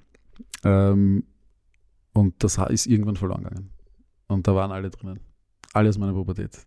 Ähm, 0.65 1.25
Und 2.19 2.43
das 2.43 2.59
ist 2.59 2.87
irgendwann 2.87 3.15
verloren 3.15 3.45
gegangen. 3.45 3.71
Und 4.27 4.49
da 4.49 4.55
waren 4.55 4.73
alle 4.73 4.91
drinnen. 4.91 5.21
Alle 5.73 5.89
aus 5.89 5.99
meiner 5.99 6.13
Pubertät. 6.13 6.65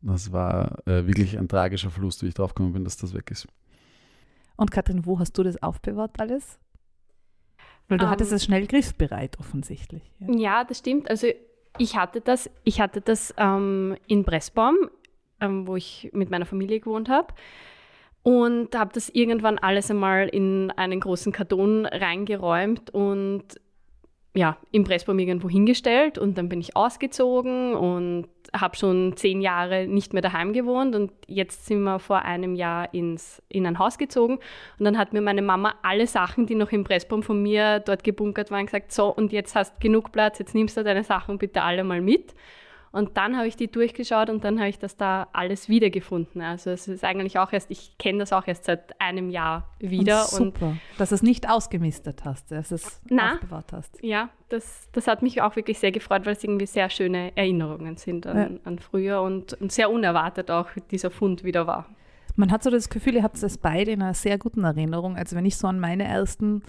Das 0.00 0.30
war 0.30 0.78
äh, 0.86 1.06
wirklich 1.06 1.36
ein 1.36 1.48
tragischer 1.48 1.90
Verlust, 1.90 2.22
wie 2.22 2.28
ich 2.28 2.34
draufgekommen 2.34 2.72
bin, 2.72 2.84
dass 2.84 2.96
das 2.96 3.12
weg 3.12 3.30
ist. 3.32 3.48
Und 4.56 4.70
Katrin, 4.70 5.04
wo 5.04 5.18
hast 5.18 5.36
du 5.36 5.42
das 5.42 5.60
aufbewahrt 5.60 6.20
alles? 6.20 6.60
Weil 7.88 7.98
du 7.98 8.04
um, 8.04 8.10
hattest 8.10 8.30
es 8.30 8.44
schnell 8.44 8.66
griffbereit, 8.68 9.40
offensichtlich. 9.40 10.02
Ja. 10.20 10.34
ja. 10.34 10.64
das 10.64 10.78
stimmt. 10.78 11.10
Also 11.10 11.26
ich 11.78 11.96
hatte 11.96 12.20
das, 12.20 12.48
ich 12.62 12.80
hatte 12.80 13.00
das 13.00 13.34
ähm, 13.38 13.96
in 14.06 14.24
Pressbaum, 14.24 14.76
ähm, 15.40 15.66
wo 15.66 15.74
ich 15.74 16.10
mit 16.12 16.30
meiner 16.30 16.46
Familie 16.46 16.78
gewohnt 16.78 17.08
habe. 17.08 17.34
Und 18.22 18.76
habe 18.76 18.92
das 18.94 19.08
irgendwann 19.08 19.58
alles 19.58 19.90
einmal 19.90 20.28
in 20.28 20.70
einen 20.76 21.00
großen 21.00 21.32
Karton 21.32 21.86
reingeräumt 21.86 22.90
und 22.90 23.60
ja, 24.34 24.56
im 24.70 24.84
Pressbaum 24.84 25.18
irgendwo 25.18 25.50
hingestellt 25.50 26.16
und 26.16 26.38
dann 26.38 26.48
bin 26.48 26.60
ich 26.60 26.74
ausgezogen 26.74 27.74
und 27.74 28.28
habe 28.54 28.76
schon 28.76 29.14
zehn 29.16 29.42
Jahre 29.42 29.86
nicht 29.86 30.14
mehr 30.14 30.22
daheim 30.22 30.54
gewohnt 30.54 30.94
und 30.94 31.12
jetzt 31.26 31.66
sind 31.66 31.82
wir 31.82 31.98
vor 31.98 32.22
einem 32.22 32.54
Jahr 32.54 32.92
ins, 32.94 33.42
in 33.48 33.66
ein 33.66 33.78
Haus 33.78 33.98
gezogen 33.98 34.38
und 34.78 34.84
dann 34.84 34.96
hat 34.96 35.12
mir 35.12 35.20
meine 35.20 35.42
Mama 35.42 35.74
alle 35.82 36.06
Sachen, 36.06 36.46
die 36.46 36.54
noch 36.54 36.72
im 36.72 36.82
Pressbaum 36.82 37.22
von 37.22 37.42
mir 37.42 37.80
dort 37.80 38.04
gebunkert 38.04 38.50
waren, 38.50 38.64
gesagt, 38.64 38.92
so 38.92 39.08
und 39.08 39.32
jetzt 39.32 39.54
hast 39.54 39.80
genug 39.80 40.12
Platz, 40.12 40.38
jetzt 40.38 40.54
nimmst 40.54 40.78
du 40.78 40.84
deine 40.84 41.04
Sachen 41.04 41.36
bitte 41.36 41.62
alle 41.62 41.84
mal 41.84 42.00
mit. 42.00 42.34
Und 42.92 43.16
dann 43.16 43.38
habe 43.38 43.48
ich 43.48 43.56
die 43.56 43.68
durchgeschaut 43.68 44.28
und 44.28 44.44
dann 44.44 44.58
habe 44.58 44.68
ich 44.68 44.78
das 44.78 44.98
da 44.98 45.26
alles 45.32 45.70
wiedergefunden. 45.70 46.42
Also 46.42 46.70
es 46.70 46.86
ist 46.88 47.04
eigentlich 47.04 47.38
auch 47.38 47.50
erst, 47.50 47.70
ich 47.70 47.96
kenne 47.96 48.18
das 48.18 48.34
auch 48.34 48.46
erst 48.46 48.66
seit 48.66 49.00
einem 49.00 49.30
Jahr 49.30 49.70
wieder. 49.78 50.30
Und 50.32 50.54
super, 50.54 50.66
und, 50.66 50.80
dass 50.98 51.08
du 51.08 51.14
es 51.14 51.22
nicht 51.22 51.48
ausgemistet 51.48 52.26
hast, 52.26 52.52
dass 52.52 52.68
du 52.68 52.74
es 52.74 53.00
na, 53.08 53.34
aufbewahrt 53.34 53.72
hast. 53.72 53.98
Ja, 54.02 54.28
das, 54.50 54.88
das 54.92 55.06
hat 55.06 55.22
mich 55.22 55.40
auch 55.40 55.56
wirklich 55.56 55.78
sehr 55.78 55.90
gefreut, 55.90 56.26
weil 56.26 56.34
es 56.34 56.44
irgendwie 56.44 56.66
sehr 56.66 56.90
schöne 56.90 57.34
Erinnerungen 57.34 57.96
sind 57.96 58.26
an, 58.26 58.36
ja. 58.36 58.60
an 58.64 58.78
früher 58.78 59.22
und, 59.22 59.54
und 59.54 59.72
sehr 59.72 59.90
unerwartet 59.90 60.50
auch 60.50 60.68
dieser 60.90 61.10
Fund 61.10 61.44
wieder 61.44 61.66
war. 61.66 61.88
Man 62.36 62.50
hat 62.50 62.62
so 62.62 62.70
das 62.70 62.88
Gefühl, 62.88 63.14
ihr 63.14 63.22
habt 63.22 63.42
es 63.42 63.58
beide 63.58 63.90
in 63.90 64.02
einer 64.02 64.14
sehr 64.14 64.38
guten 64.38 64.64
Erinnerung. 64.64 65.16
Also 65.16 65.36
wenn 65.36 65.44
ich 65.46 65.56
so 65.56 65.66
an 65.66 65.80
meine 65.80 66.04
ersten 66.04 66.62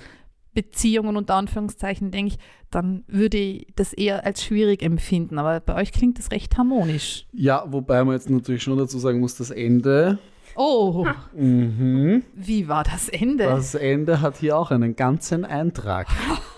Beziehungen 0.54 1.18
unter 1.18 1.36
Anführungszeichen 1.36 2.12
denke 2.12 2.34
ich, 2.34 2.40
dann 2.70 3.04
würde 3.08 3.38
ich 3.38 3.68
das 3.76 3.94
eher 3.94 4.26
als 4.26 4.44
schwierig 4.44 4.82
empfinden. 4.82 5.38
Aber 5.38 5.60
bei 5.60 5.76
euch 5.76 5.92
klingt 5.92 6.20
das 6.20 6.32
recht 6.32 6.58
harmonisch. 6.58 7.28
Ja, 7.34 7.66
wobei 7.68 8.04
man 8.04 8.16
jetzt 8.16 8.30
natürlich 8.30 8.64
schon 8.64 8.78
dazu 8.78 9.00
sagen 9.00 9.20
muss, 9.20 9.36
das 9.36 9.52
Ende. 9.52 10.20
Oh, 10.56 11.08
mhm. 11.36 12.24
wie 12.36 12.68
war 12.68 12.84
das 12.84 13.10
Ende? 13.10 13.46
Das 13.46 13.74
Ende 13.74 14.22
hat 14.22 14.38
hier 14.38 14.58
auch 14.58 14.72
einen 14.72 14.96
ganzen 14.96 15.46
Eintrag 15.46 16.08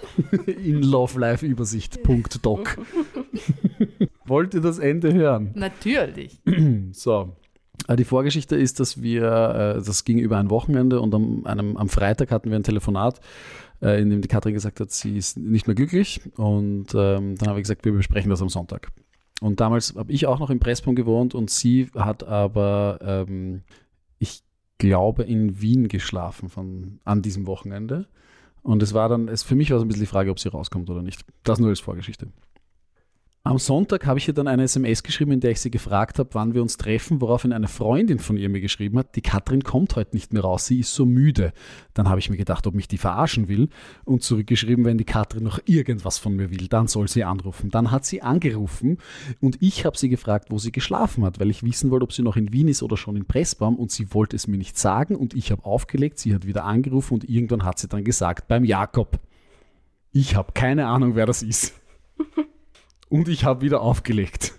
in 0.45 0.83
lovelife-übersicht.doc. 0.83 2.77
Wollt 4.25 4.53
ihr 4.53 4.61
das 4.61 4.79
Ende 4.79 5.13
hören? 5.13 5.51
Natürlich. 5.53 6.41
so, 6.91 7.35
äh, 7.87 7.95
die 7.95 8.05
Vorgeschichte 8.05 8.55
ist, 8.55 8.79
dass 8.79 9.01
wir, 9.01 9.77
äh, 9.77 9.81
das 9.81 10.03
ging 10.03 10.19
über 10.19 10.37
ein 10.37 10.49
Wochenende 10.49 10.99
und 11.01 11.13
am, 11.13 11.45
einem, 11.45 11.77
am 11.77 11.89
Freitag 11.89 12.31
hatten 12.31 12.49
wir 12.49 12.57
ein 12.57 12.63
Telefonat 12.63 13.19
äh, 13.81 14.01
in 14.01 14.09
dem 14.09 14.21
die 14.21 14.27
Katrin 14.27 14.53
gesagt 14.53 14.79
hat, 14.79 14.91
sie 14.91 15.17
ist 15.17 15.37
nicht 15.37 15.67
mehr 15.67 15.75
glücklich. 15.75 16.21
Und 16.35 16.93
ähm, 16.95 17.35
dann 17.35 17.49
habe 17.49 17.59
ich 17.59 17.63
gesagt, 17.63 17.85
wir 17.85 17.93
besprechen 17.93 18.29
das 18.29 18.41
am 18.41 18.49
Sonntag. 18.49 18.91
Und 19.41 19.59
damals 19.59 19.95
habe 19.95 20.11
ich 20.11 20.25
auch 20.27 20.39
noch 20.39 20.49
im 20.49 20.59
Presspunkt 20.59 20.97
gewohnt 20.97 21.35
und 21.35 21.49
sie 21.49 21.89
hat 21.93 22.23
aber, 22.23 22.99
ähm, 23.01 23.63
ich 24.17 24.43
glaube, 24.77 25.23
in 25.23 25.61
Wien 25.61 25.87
geschlafen 25.87 26.49
von, 26.49 26.99
an 27.03 27.21
diesem 27.21 27.47
Wochenende. 27.47 28.07
Und 28.61 28.81
es 28.81 28.93
war 28.93 29.09
dann, 29.09 29.27
es, 29.27 29.43
für 29.43 29.55
mich 29.55 29.69
war 29.69 29.77
es 29.77 29.83
ein 29.83 29.87
bisschen 29.87 30.03
die 30.03 30.07
Frage, 30.07 30.31
ob 30.31 30.39
sie 30.39 30.49
rauskommt 30.49 30.89
oder 30.89 31.03
nicht. 31.03 31.25
Das 31.43 31.59
nur 31.59 31.69
als 31.69 31.79
Vorgeschichte. 31.79 32.27
Am 33.47 33.59
Sonntag 33.59 34.07
habe 34.07 34.17
ich 34.17 34.27
ihr 34.27 34.33
dann 34.33 34.47
eine 34.47 34.63
SMS 34.63 35.03
geschrieben, 35.03 35.33
in 35.33 35.39
der 35.39 35.51
ich 35.51 35.61
sie 35.61 35.69
gefragt 35.69 36.17
habe, 36.17 36.29
wann 36.31 36.55
wir 36.55 36.63
uns 36.63 36.77
treffen, 36.77 37.21
woraufhin 37.21 37.53
eine 37.53 37.67
Freundin 37.67 38.17
von 38.17 38.37
ihr 38.37 38.49
mir 38.49 38.59
geschrieben 38.59 38.97
hat, 38.97 39.15
die 39.15 39.21
Katrin 39.21 39.63
kommt 39.63 39.95
heute 39.95 40.15
nicht 40.15 40.33
mehr 40.33 40.41
raus, 40.41 40.65
sie 40.65 40.79
ist 40.79 40.95
so 40.95 41.05
müde. 41.05 41.53
Dann 41.93 42.09
habe 42.09 42.17
ich 42.17 42.31
mir 42.31 42.37
gedacht, 42.37 42.65
ob 42.65 42.73
mich 42.73 42.87
die 42.87 42.97
verarschen 42.97 43.47
will 43.47 43.69
und 44.03 44.23
zurückgeschrieben, 44.23 44.83
wenn 44.83 44.97
die 44.97 45.03
Katrin 45.03 45.43
noch 45.43 45.59
irgendwas 45.65 46.17
von 46.17 46.35
mir 46.35 46.49
will, 46.49 46.67
dann 46.69 46.87
soll 46.87 47.07
sie 47.07 47.23
anrufen. 47.23 47.69
Dann 47.69 47.91
hat 47.91 48.03
sie 48.03 48.23
angerufen 48.23 48.97
und 49.41 49.61
ich 49.61 49.85
habe 49.85 49.95
sie 49.95 50.09
gefragt, 50.09 50.47
wo 50.49 50.57
sie 50.57 50.71
geschlafen 50.71 51.23
hat, 51.23 51.39
weil 51.39 51.51
ich 51.51 51.61
wissen 51.61 51.91
wollte, 51.91 52.05
ob 52.05 52.13
sie 52.13 52.23
noch 52.23 52.37
in 52.37 52.51
Wien 52.51 52.67
ist 52.67 52.81
oder 52.81 52.97
schon 52.97 53.15
in 53.15 53.25
Pressbaum 53.25 53.75
und 53.75 53.91
sie 53.91 54.11
wollte 54.15 54.35
es 54.35 54.47
mir 54.47 54.57
nicht 54.57 54.79
sagen 54.79 55.15
und 55.15 55.35
ich 55.35 55.51
habe 55.51 55.65
aufgelegt, 55.65 56.17
sie 56.17 56.33
hat 56.33 56.47
wieder 56.47 56.63
angerufen 56.65 57.13
und 57.13 57.29
irgendwann 57.29 57.63
hat 57.63 57.77
sie 57.77 57.87
dann 57.87 58.03
gesagt, 58.03 58.47
beim 58.47 58.65
Jakob. 58.65 59.19
Ich 60.13 60.35
habe 60.35 60.51
keine 60.53 60.87
Ahnung, 60.87 61.13
wer 61.13 61.27
das 61.27 61.43
ist. 61.43 61.75
Und 63.15 63.29
ich 63.29 63.45
habe 63.45 63.61
wieder 63.61 63.79
aufgelegt. 63.79 64.55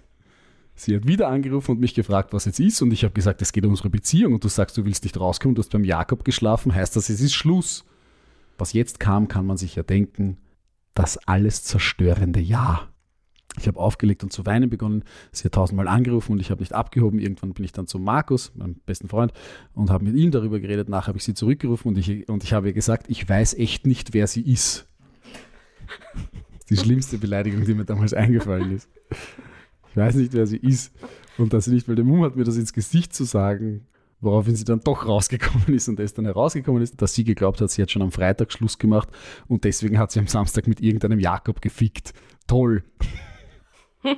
Sie 0.74 0.96
hat 0.96 1.06
wieder 1.06 1.28
angerufen 1.28 1.72
und 1.72 1.80
mich 1.80 1.92
gefragt, 1.92 2.32
was 2.32 2.46
jetzt 2.46 2.58
ist. 2.58 2.80
Und 2.80 2.90
ich 2.90 3.04
habe 3.04 3.12
gesagt, 3.12 3.42
es 3.42 3.52
geht 3.52 3.66
um 3.66 3.72
unsere 3.72 3.90
Beziehung. 3.90 4.32
Und 4.32 4.44
du 4.44 4.48
sagst, 4.48 4.78
du 4.78 4.86
willst 4.86 5.04
nicht 5.04 5.20
rauskommen, 5.20 5.54
du 5.54 5.60
hast 5.60 5.72
beim 5.72 5.84
Jakob 5.84 6.24
geschlafen, 6.24 6.74
heißt 6.74 6.96
das, 6.96 7.10
es 7.10 7.20
ist 7.20 7.34
Schluss. 7.34 7.84
Was 8.56 8.72
jetzt 8.72 8.98
kam, 8.98 9.28
kann 9.28 9.44
man 9.44 9.58
sich 9.58 9.74
ja 9.74 9.82
denken, 9.82 10.38
das 10.94 11.18
alles 11.28 11.64
zerstörende 11.64 12.40
Ja. 12.40 12.88
Ich 13.58 13.68
habe 13.68 13.78
aufgelegt 13.78 14.22
und 14.22 14.32
zu 14.32 14.46
weinen 14.46 14.70
begonnen. 14.70 15.04
Sie 15.32 15.44
hat 15.44 15.52
tausendmal 15.52 15.86
angerufen 15.86 16.32
und 16.32 16.40
ich 16.40 16.50
habe 16.50 16.62
nicht 16.62 16.72
abgehoben. 16.72 17.18
Irgendwann 17.18 17.52
bin 17.52 17.64
ich 17.66 17.72
dann 17.72 17.86
zu 17.86 17.98
Markus, 17.98 18.54
meinem 18.54 18.76
besten 18.86 19.08
Freund, 19.08 19.34
und 19.74 19.90
habe 19.90 20.04
mit 20.04 20.16
ihm 20.16 20.30
darüber 20.30 20.60
geredet. 20.60 20.88
Nachher 20.88 21.08
habe 21.08 21.18
ich 21.18 21.24
sie 21.24 21.34
zurückgerufen 21.34 21.90
und 21.90 21.98
ich, 21.98 22.26
und 22.30 22.42
ich 22.42 22.54
habe 22.54 22.68
ihr 22.68 22.72
gesagt, 22.72 23.10
ich 23.10 23.28
weiß 23.28 23.52
echt 23.52 23.86
nicht, 23.86 24.14
wer 24.14 24.26
sie 24.26 24.50
ist 24.50 24.88
die 26.70 26.76
schlimmste 26.76 27.18
Beleidigung, 27.18 27.64
die 27.64 27.74
mir 27.74 27.84
damals 27.84 28.14
eingefallen 28.14 28.72
ist. 28.72 28.88
Ich 29.90 29.96
weiß 29.96 30.16
nicht, 30.16 30.32
wer 30.32 30.46
sie 30.46 30.58
ist. 30.58 30.92
Und 31.38 31.52
dass 31.52 31.66
sie 31.66 31.72
nicht 31.72 31.88
mal 31.88 31.94
den 31.94 32.06
Mumm 32.06 32.22
hat, 32.22 32.36
mir 32.36 32.44
das 32.44 32.56
ins 32.56 32.72
Gesicht 32.72 33.14
zu 33.14 33.24
sagen, 33.24 33.86
woraufhin 34.20 34.56
sie 34.56 34.64
dann 34.64 34.80
doch 34.80 35.06
rausgekommen 35.06 35.74
ist 35.74 35.88
und 35.88 36.00
es 36.00 36.14
dann 36.14 36.24
herausgekommen 36.24 36.82
ist, 36.82 37.00
dass 37.00 37.14
sie 37.14 37.24
geglaubt 37.24 37.60
hat, 37.60 37.70
sie 37.70 37.82
hat 37.82 37.90
schon 37.90 38.02
am 38.02 38.12
Freitag 38.12 38.52
Schluss 38.52 38.78
gemacht 38.78 39.08
und 39.46 39.64
deswegen 39.64 39.98
hat 39.98 40.10
sie 40.10 40.20
am 40.20 40.26
Samstag 40.26 40.66
mit 40.66 40.80
irgendeinem 40.80 41.20
Jakob 41.20 41.60
gefickt. 41.60 42.12
Toll. 42.46 42.82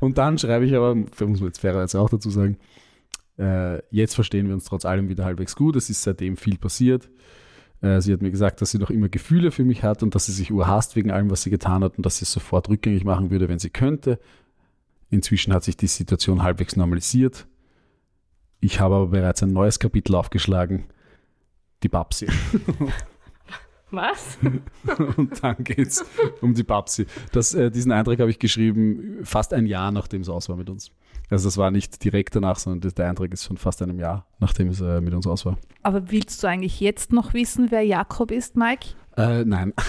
und 0.00 0.18
dann 0.18 0.38
schreibe 0.38 0.64
ich 0.64 0.74
aber, 0.74 0.94
muss 0.94 1.18
man 1.18 1.46
jetzt 1.46 1.60
fairerweise 1.60 2.00
auch 2.00 2.10
dazu 2.10 2.30
sagen, 2.30 2.58
äh, 3.38 3.80
jetzt 3.90 4.14
verstehen 4.14 4.46
wir 4.48 4.54
uns 4.54 4.64
trotz 4.64 4.84
allem 4.84 5.08
wieder 5.08 5.24
halbwegs 5.24 5.54
gut. 5.54 5.76
Es 5.76 5.90
ist 5.90 6.02
seitdem 6.02 6.36
viel 6.36 6.58
passiert. 6.58 7.08
Äh, 7.80 8.00
sie 8.00 8.12
hat 8.12 8.22
mir 8.22 8.30
gesagt, 8.30 8.60
dass 8.60 8.70
sie 8.70 8.78
noch 8.78 8.90
immer 8.90 9.08
Gefühle 9.08 9.50
für 9.50 9.64
mich 9.64 9.82
hat 9.82 10.02
und 10.02 10.14
dass 10.14 10.26
sie 10.26 10.32
sich 10.32 10.52
urhasst 10.52 10.96
wegen 10.96 11.10
allem, 11.10 11.30
was 11.30 11.42
sie 11.42 11.50
getan 11.50 11.84
hat 11.84 11.96
und 11.96 12.04
dass 12.04 12.18
sie 12.18 12.24
es 12.24 12.32
sofort 12.32 12.68
rückgängig 12.68 13.04
machen 13.04 13.30
würde, 13.30 13.48
wenn 13.48 13.58
sie 13.58 13.70
könnte. 13.70 14.18
Inzwischen 15.10 15.52
hat 15.52 15.64
sich 15.64 15.76
die 15.76 15.86
Situation 15.86 16.42
halbwegs 16.42 16.76
normalisiert. 16.76 17.46
Ich 18.60 18.80
habe 18.80 18.96
aber 18.96 19.06
bereits 19.08 19.42
ein 19.42 19.52
neues 19.52 19.78
Kapitel 19.78 20.14
aufgeschlagen. 20.14 20.84
Die 21.82 21.88
Babsi. 21.88 22.26
Was? 23.90 24.38
und 25.16 25.42
dann 25.42 25.64
geht 25.64 25.88
es 25.88 26.04
um 26.42 26.52
die 26.52 26.64
Babsi. 26.64 27.06
Das, 27.32 27.54
äh, 27.54 27.70
diesen 27.70 27.92
Eintrag 27.92 28.18
habe 28.20 28.30
ich 28.30 28.38
geschrieben, 28.38 29.20
fast 29.22 29.54
ein 29.54 29.66
Jahr 29.66 29.92
nachdem 29.92 30.20
es 30.22 30.28
aus 30.28 30.48
war 30.48 30.56
mit 30.56 30.68
uns. 30.68 30.90
Also 31.30 31.48
das 31.48 31.56
war 31.56 31.70
nicht 31.70 32.02
direkt 32.02 32.36
danach, 32.36 32.58
sondern 32.58 32.92
der 32.94 33.08
Eintrag 33.08 33.32
ist 33.32 33.44
von 33.44 33.56
fast 33.56 33.82
einem 33.82 33.98
Jahr, 33.98 34.26
nachdem 34.38 34.68
es 34.68 34.80
äh, 34.80 35.00
mit 35.00 35.14
uns 35.14 35.26
aus 35.26 35.44
war. 35.44 35.58
Aber 35.82 36.10
willst 36.10 36.42
du 36.42 36.46
eigentlich 36.46 36.80
jetzt 36.80 37.12
noch 37.12 37.34
wissen, 37.34 37.70
wer 37.70 37.82
Jakob 37.82 38.30
ist, 38.30 38.56
Mike? 38.56 38.88
Äh, 39.16 39.44
nein. 39.44 39.74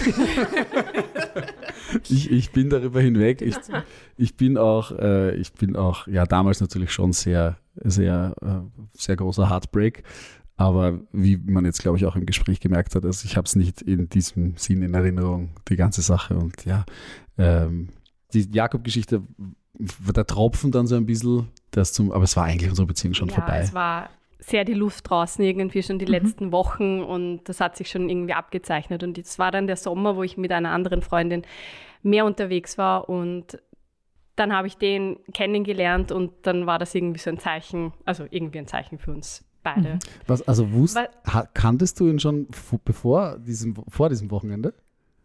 ich, 2.08 2.30
ich 2.30 2.50
bin 2.50 2.68
darüber 2.68 3.00
hinweg. 3.00 3.42
Ich, 3.42 3.56
ich 4.16 4.36
bin 4.36 4.58
auch, 4.58 4.92
äh, 4.92 5.34
ich 5.36 5.52
bin 5.52 5.76
auch, 5.76 6.06
ja, 6.08 6.26
damals 6.26 6.60
natürlich 6.60 6.92
schon 6.92 7.12
sehr, 7.12 7.56
sehr, 7.76 8.34
äh, 8.42 8.82
sehr 8.92 9.16
großer 9.16 9.48
Heartbreak. 9.48 10.02
Aber 10.56 11.00
wie 11.12 11.38
man 11.38 11.64
jetzt, 11.64 11.80
glaube 11.80 11.96
ich, 11.96 12.04
auch 12.04 12.16
im 12.16 12.26
Gespräch 12.26 12.60
gemerkt 12.60 12.94
hat, 12.94 13.06
also 13.06 13.24
ich 13.24 13.36
habe 13.36 13.46
es 13.46 13.56
nicht 13.56 13.80
in 13.80 14.10
diesem 14.10 14.56
Sinn 14.56 14.82
in 14.82 14.92
Erinnerung, 14.92 15.50
die 15.68 15.76
ganze 15.76 16.02
Sache. 16.02 16.36
Und 16.36 16.66
ja, 16.66 16.84
ähm, 17.38 17.88
die 18.34 18.50
Jakob-Geschichte 18.52 19.22
der 19.74 20.26
Tropfen 20.26 20.72
dann 20.72 20.86
so 20.86 20.96
ein 20.96 21.06
bisschen, 21.06 21.48
das 21.70 21.92
zum, 21.92 22.12
aber 22.12 22.24
es 22.24 22.36
war 22.36 22.44
eigentlich 22.44 22.70
unsere 22.70 22.86
Beziehung 22.86 23.14
schon 23.14 23.28
ja, 23.28 23.36
vorbei. 23.36 23.60
Es 23.60 23.74
war 23.74 24.10
sehr 24.38 24.64
die 24.64 24.74
Luft 24.74 25.08
draußen 25.08 25.44
irgendwie 25.44 25.82
schon 25.82 25.98
die 25.98 26.06
mhm. 26.06 26.12
letzten 26.12 26.52
Wochen 26.52 27.02
und 27.02 27.44
das 27.44 27.60
hat 27.60 27.76
sich 27.76 27.90
schon 27.90 28.08
irgendwie 28.08 28.32
abgezeichnet. 28.32 29.02
Und 29.02 29.18
es 29.18 29.38
war 29.38 29.50
dann 29.50 29.66
der 29.66 29.76
Sommer, 29.76 30.16
wo 30.16 30.22
ich 30.22 30.36
mit 30.36 30.50
einer 30.52 30.70
anderen 30.70 31.02
Freundin 31.02 31.42
mehr 32.02 32.24
unterwegs 32.24 32.78
war 32.78 33.08
und 33.08 33.58
dann 34.36 34.54
habe 34.54 34.66
ich 34.66 34.78
den 34.78 35.18
kennengelernt 35.34 36.12
und 36.12 36.32
dann 36.42 36.66
war 36.66 36.78
das 36.78 36.94
irgendwie 36.94 37.18
so 37.18 37.28
ein 37.28 37.38
Zeichen, 37.38 37.92
also 38.06 38.24
irgendwie 38.30 38.58
ein 38.58 38.66
Zeichen 38.66 38.98
für 38.98 39.10
uns 39.10 39.44
beide. 39.62 39.94
Mhm. 39.94 39.98
Was, 40.26 40.46
also 40.48 40.72
wusst, 40.72 40.98
kanntest 41.52 42.00
du 42.00 42.08
ihn 42.08 42.18
schon 42.18 42.48
bevor 42.84 43.38
diesem, 43.38 43.74
vor 43.88 44.08
diesem 44.08 44.30
Wochenende? 44.30 44.72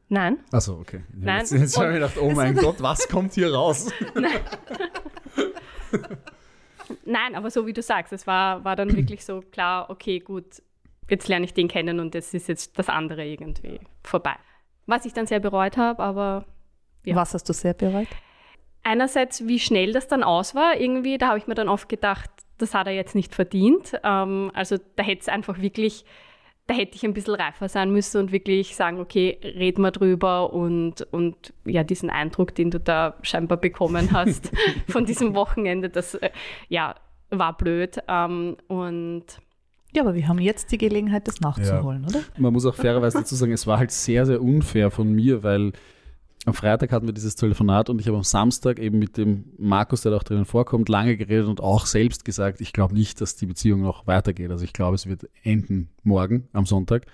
Nein. 0.09 0.39
Achso, 0.51 0.79
okay. 0.79 1.03
Nein. 1.13 1.39
Jetzt, 1.39 1.51
jetzt 1.51 1.77
habe 1.77 1.89
ich 1.89 1.95
gedacht, 1.95 2.17
oh 2.19 2.31
mein 2.31 2.55
Gott, 2.55 2.75
was 2.79 3.07
kommt 3.07 3.33
hier 3.33 3.53
raus? 3.53 3.91
Nein. 4.13 4.31
Nein, 7.05 7.35
aber 7.35 7.49
so 7.49 7.65
wie 7.65 7.73
du 7.73 7.81
sagst, 7.81 8.13
es 8.13 8.27
war, 8.27 8.63
war 8.63 8.75
dann 8.75 8.95
wirklich 8.95 9.25
so 9.25 9.41
klar, 9.51 9.89
okay, 9.89 10.19
gut, 10.19 10.61
jetzt 11.09 11.27
lerne 11.27 11.45
ich 11.45 11.53
den 11.53 11.67
kennen 11.67 11.99
und 11.99 12.15
es 12.15 12.33
ist 12.33 12.47
jetzt 12.47 12.77
das 12.77 12.89
andere 12.89 13.25
irgendwie 13.25 13.79
vorbei. 14.03 14.35
Was 14.85 15.05
ich 15.05 15.13
dann 15.13 15.27
sehr 15.27 15.39
bereut 15.39 15.77
habe, 15.77 16.01
aber 16.01 16.45
Ja. 17.03 17.15
Was 17.15 17.33
hast 17.33 17.47
du 17.49 17.53
sehr 17.53 17.73
bereut? 17.73 18.07
Einerseits, 18.83 19.47
wie 19.47 19.59
schnell 19.59 19.93
das 19.93 20.07
dann 20.07 20.23
aus 20.23 20.53
war, 20.53 20.79
irgendwie, 20.79 21.17
da 21.17 21.29
habe 21.29 21.39
ich 21.39 21.47
mir 21.47 21.55
dann 21.55 21.69
oft 21.69 21.89
gedacht, 21.89 22.29
das 22.57 22.73
hat 22.73 22.87
er 22.87 22.93
jetzt 22.93 23.15
nicht 23.15 23.33
verdient. 23.33 23.93
Ähm, 24.03 24.51
also 24.53 24.77
da 24.95 25.03
hätte 25.03 25.21
es 25.21 25.27
einfach 25.27 25.59
wirklich, 25.59 26.05
da 26.67 26.73
hätte 26.73 26.95
ich 26.95 27.05
ein 27.05 27.13
bisschen 27.13 27.35
reifer 27.35 27.69
sein 27.69 27.91
müssen 27.91 28.19
und 28.19 28.31
wirklich 28.31 28.75
sagen, 28.75 28.99
okay, 28.99 29.37
red 29.43 29.77
mal 29.77 29.91
drüber 29.91 30.51
und, 30.51 31.01
und 31.11 31.53
ja, 31.63 31.83
diesen 31.83 32.09
Eindruck, 32.09 32.55
den 32.55 32.71
du 32.71 32.79
da 32.79 33.15
scheinbar 33.21 33.57
bekommen 33.57 34.11
hast 34.11 34.51
von 34.87 35.05
diesem 35.05 35.35
Wochenende, 35.35 35.89
das 35.89 36.15
äh, 36.15 36.31
ja, 36.67 36.95
war 37.29 37.55
blöd. 37.55 37.99
Ähm, 38.07 38.57
und 38.67 39.25
Ja, 39.93 40.01
aber 40.01 40.15
wir 40.15 40.27
haben 40.27 40.39
jetzt 40.39 40.71
die 40.71 40.79
Gelegenheit, 40.79 41.27
das 41.27 41.39
nachzuholen, 41.39 42.05
oder? 42.05 42.21
Man 42.37 42.53
muss 42.53 42.65
auch 42.65 42.75
fairerweise 42.75 43.19
dazu 43.19 43.35
sagen, 43.35 43.51
es 43.51 43.67
war 43.67 43.77
halt 43.77 43.91
sehr, 43.91 44.25
sehr 44.25 44.41
unfair 44.41 44.89
von 44.89 45.11
mir, 45.13 45.43
weil 45.43 45.71
am 46.45 46.53
Freitag 46.53 46.91
hatten 46.91 47.07
wir 47.07 47.13
dieses 47.13 47.35
Telefonat 47.35 47.89
und 47.89 47.99
ich 47.99 48.07
habe 48.07 48.17
am 48.17 48.23
Samstag 48.23 48.79
eben 48.79 48.99
mit 48.99 49.17
dem 49.17 49.45
Markus, 49.57 50.01
der 50.01 50.11
da 50.11 50.17
auch 50.17 50.23
drinnen 50.23 50.45
vorkommt, 50.45 50.89
lange 50.89 51.17
geredet 51.17 51.47
und 51.47 51.59
auch 51.59 51.87
selbst 51.87 52.23
gesagt, 52.23 52.61
ich 52.61 52.71
glaube 52.71 52.93
nicht, 52.93 53.19
dass 53.19 53.35
die 53.35 53.47
Beziehung 53.47 53.81
noch 53.81 54.05
weitergeht. 54.05 54.51
Also 54.51 54.63
ich 54.63 54.73
glaube, 54.73 54.95
es 54.95 55.07
wird 55.07 55.27
enden 55.43 55.89
morgen 56.03 56.47
am 56.53 56.65
Sonntag. 56.65 57.07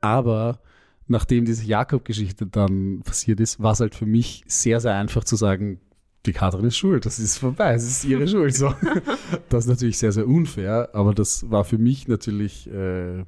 Aber 0.00 0.60
nachdem 1.06 1.44
diese 1.44 1.64
Jakob-Geschichte 1.64 2.46
dann 2.46 3.02
passiert 3.04 3.38
ist, 3.38 3.62
war 3.62 3.72
es 3.72 3.80
halt 3.80 3.94
für 3.94 4.06
mich 4.06 4.42
sehr, 4.48 4.80
sehr 4.80 4.94
einfach 4.94 5.22
zu 5.22 5.36
sagen, 5.36 5.80
die 6.26 6.32
Katrin 6.32 6.64
ist 6.64 6.76
schuld, 6.76 7.06
das 7.06 7.20
ist 7.20 7.38
vorbei, 7.38 7.74
es 7.74 7.84
ist 7.84 8.04
ihre 8.04 8.26
Schuld. 8.26 8.54
So. 8.54 8.74
Das 9.48 9.64
ist 9.64 9.68
natürlich 9.68 9.98
sehr, 9.98 10.10
sehr 10.10 10.26
unfair, 10.26 10.90
aber 10.92 11.14
das 11.14 11.48
war 11.50 11.62
für 11.64 11.78
mich 11.78 12.08
natürlich 12.08 12.68
äh, 12.68 13.24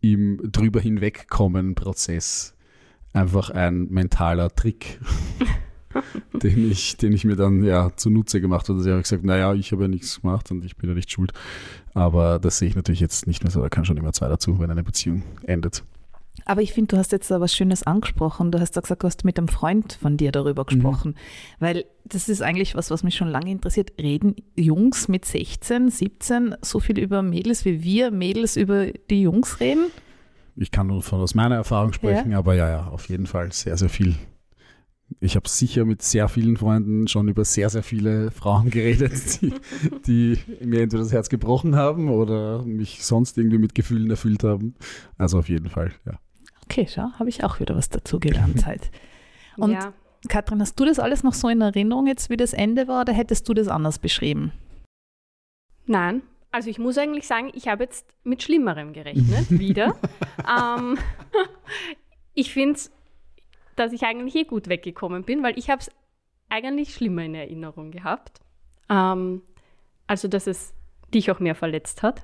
im 0.00 0.40
drüber 0.52 0.80
hinwegkommen 0.80 1.74
Prozess 1.74 2.54
einfach 3.12 3.50
ein 3.50 3.88
mentaler 3.90 4.54
Trick, 4.54 5.00
den, 6.42 6.70
ich, 6.70 6.96
den 6.96 7.12
ich 7.12 7.24
mir 7.24 7.36
dann 7.36 7.62
ja 7.62 7.90
zunutze 7.96 8.40
gemacht 8.40 8.68
habe. 8.68 8.78
Also 8.78 8.88
ich 8.88 8.92
habe 8.92 9.02
gesagt, 9.02 9.24
naja, 9.24 9.54
ich 9.54 9.72
habe 9.72 9.82
ja 9.82 9.88
nichts 9.88 10.20
gemacht 10.20 10.50
und 10.50 10.64
ich 10.64 10.76
bin 10.76 10.88
ja 10.88 10.94
nicht 10.94 11.10
schuld. 11.10 11.32
Aber 11.94 12.38
das 12.38 12.58
sehe 12.58 12.68
ich 12.68 12.76
natürlich 12.76 13.00
jetzt 13.00 13.26
nicht 13.26 13.42
mehr 13.42 13.50
so, 13.50 13.60
da 13.60 13.68
kann 13.68 13.84
schon 13.84 13.96
immer 13.96 14.12
zwei 14.12 14.28
dazu, 14.28 14.58
wenn 14.58 14.70
eine 14.70 14.84
Beziehung 14.84 15.22
endet. 15.44 15.84
Aber 16.44 16.62
ich 16.62 16.72
finde, 16.72 16.88
du 16.88 16.96
hast 16.96 17.12
jetzt 17.12 17.30
da 17.30 17.40
was 17.40 17.54
Schönes 17.54 17.82
angesprochen. 17.84 18.50
Du 18.50 18.58
hast 18.58 18.72
da 18.72 18.80
gesagt, 18.80 19.02
du 19.02 19.06
hast 19.06 19.24
mit 19.24 19.38
einem 19.38 19.48
Freund 19.48 19.92
von 20.00 20.16
dir 20.16 20.32
darüber 20.32 20.64
gesprochen. 20.64 21.14
Weil 21.60 21.84
das 22.04 22.28
ist 22.28 22.42
eigentlich 22.42 22.74
was, 22.74 22.90
was 22.90 23.04
mich 23.04 23.14
schon 23.14 23.28
lange 23.28 23.50
interessiert. 23.50 23.92
Reden 24.00 24.36
Jungs 24.56 25.08
mit 25.08 25.24
16, 25.24 25.90
17 25.90 26.56
so 26.62 26.80
viel 26.80 26.98
über 26.98 27.22
Mädels, 27.22 27.64
wie 27.64 27.82
wir 27.82 28.10
Mädels 28.10 28.56
über 28.56 28.86
die 28.86 29.22
Jungs 29.22 29.60
reden? 29.60 29.86
Ich 30.56 30.70
kann 30.70 30.88
nur 30.88 31.02
von 31.02 31.20
aus 31.20 31.34
meiner 31.34 31.56
Erfahrung 31.56 31.92
sprechen, 31.92 32.34
aber 32.34 32.54
ja, 32.54 32.68
ja, 32.68 32.86
auf 32.88 33.08
jeden 33.08 33.26
Fall 33.26 33.52
sehr, 33.52 33.76
sehr 33.76 33.88
viel. 33.88 34.16
Ich 35.20 35.36
habe 35.36 35.48
sicher 35.48 35.84
mit 35.84 36.02
sehr 36.02 36.28
vielen 36.28 36.56
Freunden 36.56 37.06
schon 37.06 37.28
über 37.28 37.44
sehr, 37.44 37.68
sehr 37.68 37.82
viele 37.82 38.30
Frauen 38.30 38.70
geredet, 38.70 39.40
die, 39.42 39.52
die 40.06 40.38
mir 40.64 40.82
entweder 40.82 41.02
das 41.02 41.12
Herz 41.12 41.28
gebrochen 41.28 41.76
haben 41.76 42.08
oder 42.08 42.62
mich 42.64 43.04
sonst 43.04 43.36
irgendwie 43.38 43.58
mit 43.58 43.74
Gefühlen 43.74 44.10
erfüllt 44.10 44.44
haben. 44.44 44.74
Also 45.18 45.38
auf 45.38 45.48
jeden 45.48 45.68
Fall, 45.68 45.92
ja. 46.06 46.18
Okay, 46.64 46.86
schau, 46.88 47.10
habe 47.18 47.28
ich 47.28 47.44
auch 47.44 47.60
wieder 47.60 47.76
was 47.76 47.88
dazu 47.90 48.18
gelernt 48.20 48.64
halt. 48.66 48.90
Und 49.56 49.72
ja, 49.72 49.92
Katrin, 50.28 50.60
hast 50.60 50.78
du 50.78 50.84
das 50.84 50.98
alles 50.98 51.22
noch 51.22 51.34
so 51.34 51.48
in 51.48 51.60
Erinnerung 51.60 52.06
jetzt, 52.06 52.30
wie 52.30 52.36
das 52.36 52.52
Ende 52.52 52.88
war, 52.88 53.02
oder 53.02 53.12
hättest 53.12 53.48
du 53.48 53.54
das 53.54 53.68
anders 53.68 53.98
beschrieben? 53.98 54.52
nein. 55.86 56.22
Also 56.52 56.70
ich 56.70 56.78
muss 56.78 56.98
eigentlich 56.98 57.26
sagen, 57.26 57.50
ich 57.54 57.66
habe 57.66 57.84
jetzt 57.84 58.06
mit 58.22 58.42
Schlimmerem 58.42 58.92
gerechnet, 58.92 59.46
wieder. 59.50 59.96
ähm, 60.48 60.98
ich 62.34 62.52
finde 62.52 62.78
dass 63.76 63.92
ich 63.92 64.02
eigentlich 64.04 64.34
eh 64.34 64.44
gut 64.44 64.68
weggekommen 64.68 65.24
bin, 65.24 65.42
weil 65.42 65.58
ich 65.58 65.70
habe 65.70 65.80
es 65.80 65.90
eigentlich 66.48 66.94
schlimmer 66.94 67.22
in 67.22 67.34
Erinnerung 67.34 67.90
gehabt. 67.90 68.40
Ähm, 68.88 69.42
also, 70.06 70.28
dass 70.28 70.46
es 70.46 70.74
dich 71.12 71.30
auch 71.30 71.40
mehr 71.40 71.54
verletzt 71.54 72.02
hat. 72.02 72.22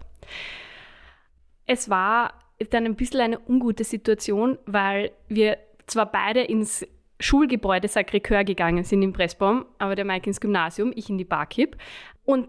Es 1.66 1.88
war 1.88 2.34
dann 2.70 2.84
ein 2.84 2.96
bisschen 2.96 3.20
eine 3.20 3.38
ungute 3.38 3.84
Situation, 3.84 4.58
weil 4.66 5.12
wir 5.28 5.58
zwar 5.86 6.10
beide 6.10 6.42
ins 6.42 6.86
Schulgebäude 7.20 7.88
Sacré-Cœur 7.88 8.44
gegangen 8.44 8.84
sind 8.84 9.02
im 9.02 9.12
Pressbaum, 9.12 9.66
aber 9.78 9.94
der 9.94 10.04
Mike 10.04 10.28
ins 10.28 10.40
Gymnasium, 10.40 10.92
ich 10.94 11.08
in 11.08 11.18
die 11.18 11.24
Barkip. 11.24 11.76
Und 12.24 12.48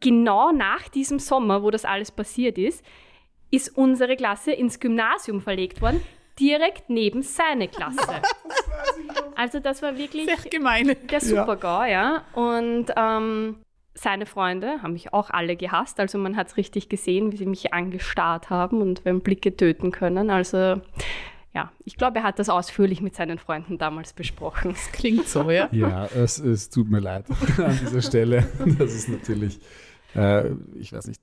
genau 0.00 0.52
nach 0.52 0.88
diesem 0.88 1.18
Sommer, 1.18 1.62
wo 1.62 1.70
das 1.70 1.84
alles 1.84 2.10
passiert 2.10 2.58
ist, 2.58 2.84
ist 3.50 3.76
unsere 3.76 4.16
Klasse 4.16 4.52
ins 4.52 4.80
Gymnasium 4.80 5.40
verlegt 5.40 5.80
worden, 5.80 6.02
direkt 6.38 6.90
neben 6.90 7.22
seine 7.22 7.68
Klasse. 7.68 8.22
Also 9.36 9.60
das 9.60 9.82
war 9.82 9.96
wirklich 9.96 10.28
gemein. 10.50 10.96
der 11.10 11.20
Super-GAU, 11.20 11.84
ja. 11.84 12.24
Und 12.34 12.86
ähm, 12.96 13.56
seine 13.94 14.26
Freunde 14.26 14.82
haben 14.82 14.92
mich 14.92 15.12
auch 15.12 15.30
alle 15.30 15.56
gehasst. 15.56 16.00
Also 16.00 16.18
man 16.18 16.36
hat 16.36 16.48
es 16.48 16.56
richtig 16.56 16.88
gesehen, 16.88 17.32
wie 17.32 17.36
sie 17.36 17.46
mich 17.46 17.72
angestarrt 17.72 18.50
haben 18.50 18.80
und 18.80 19.04
haben 19.04 19.20
Blicke 19.20 19.56
töten 19.56 19.92
können. 19.92 20.30
Also 20.30 20.80
ja, 21.54 21.70
ich 21.84 21.96
glaube, 21.96 22.18
er 22.18 22.24
hat 22.24 22.38
das 22.38 22.48
ausführlich 22.48 23.00
mit 23.00 23.14
seinen 23.14 23.38
Freunden 23.38 23.78
damals 23.78 24.12
besprochen. 24.12 24.74
Klingt 24.92 25.28
so, 25.28 25.50
ja? 25.50 25.68
Ja, 25.70 26.06
es, 26.06 26.38
es 26.38 26.68
tut 26.68 26.90
mir 26.90 26.98
leid 27.00 27.26
an 27.58 27.78
dieser 27.80 28.02
Stelle. 28.02 28.46
Das 28.78 28.92
ist 28.92 29.08
natürlich, 29.08 29.60
äh, 30.16 30.50
ich 30.74 30.92
weiß 30.92 31.06
nicht, 31.06 31.20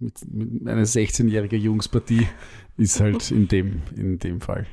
mit, 0.00 0.14
mit 0.32 0.68
einer 0.68 0.82
16-jährige 0.82 1.56
Jungspartie 1.56 2.26
ist 2.76 3.00
halt 3.00 3.30
in 3.30 3.46
dem, 3.46 3.82
in 3.96 4.18
dem 4.18 4.40
Fall. 4.40 4.66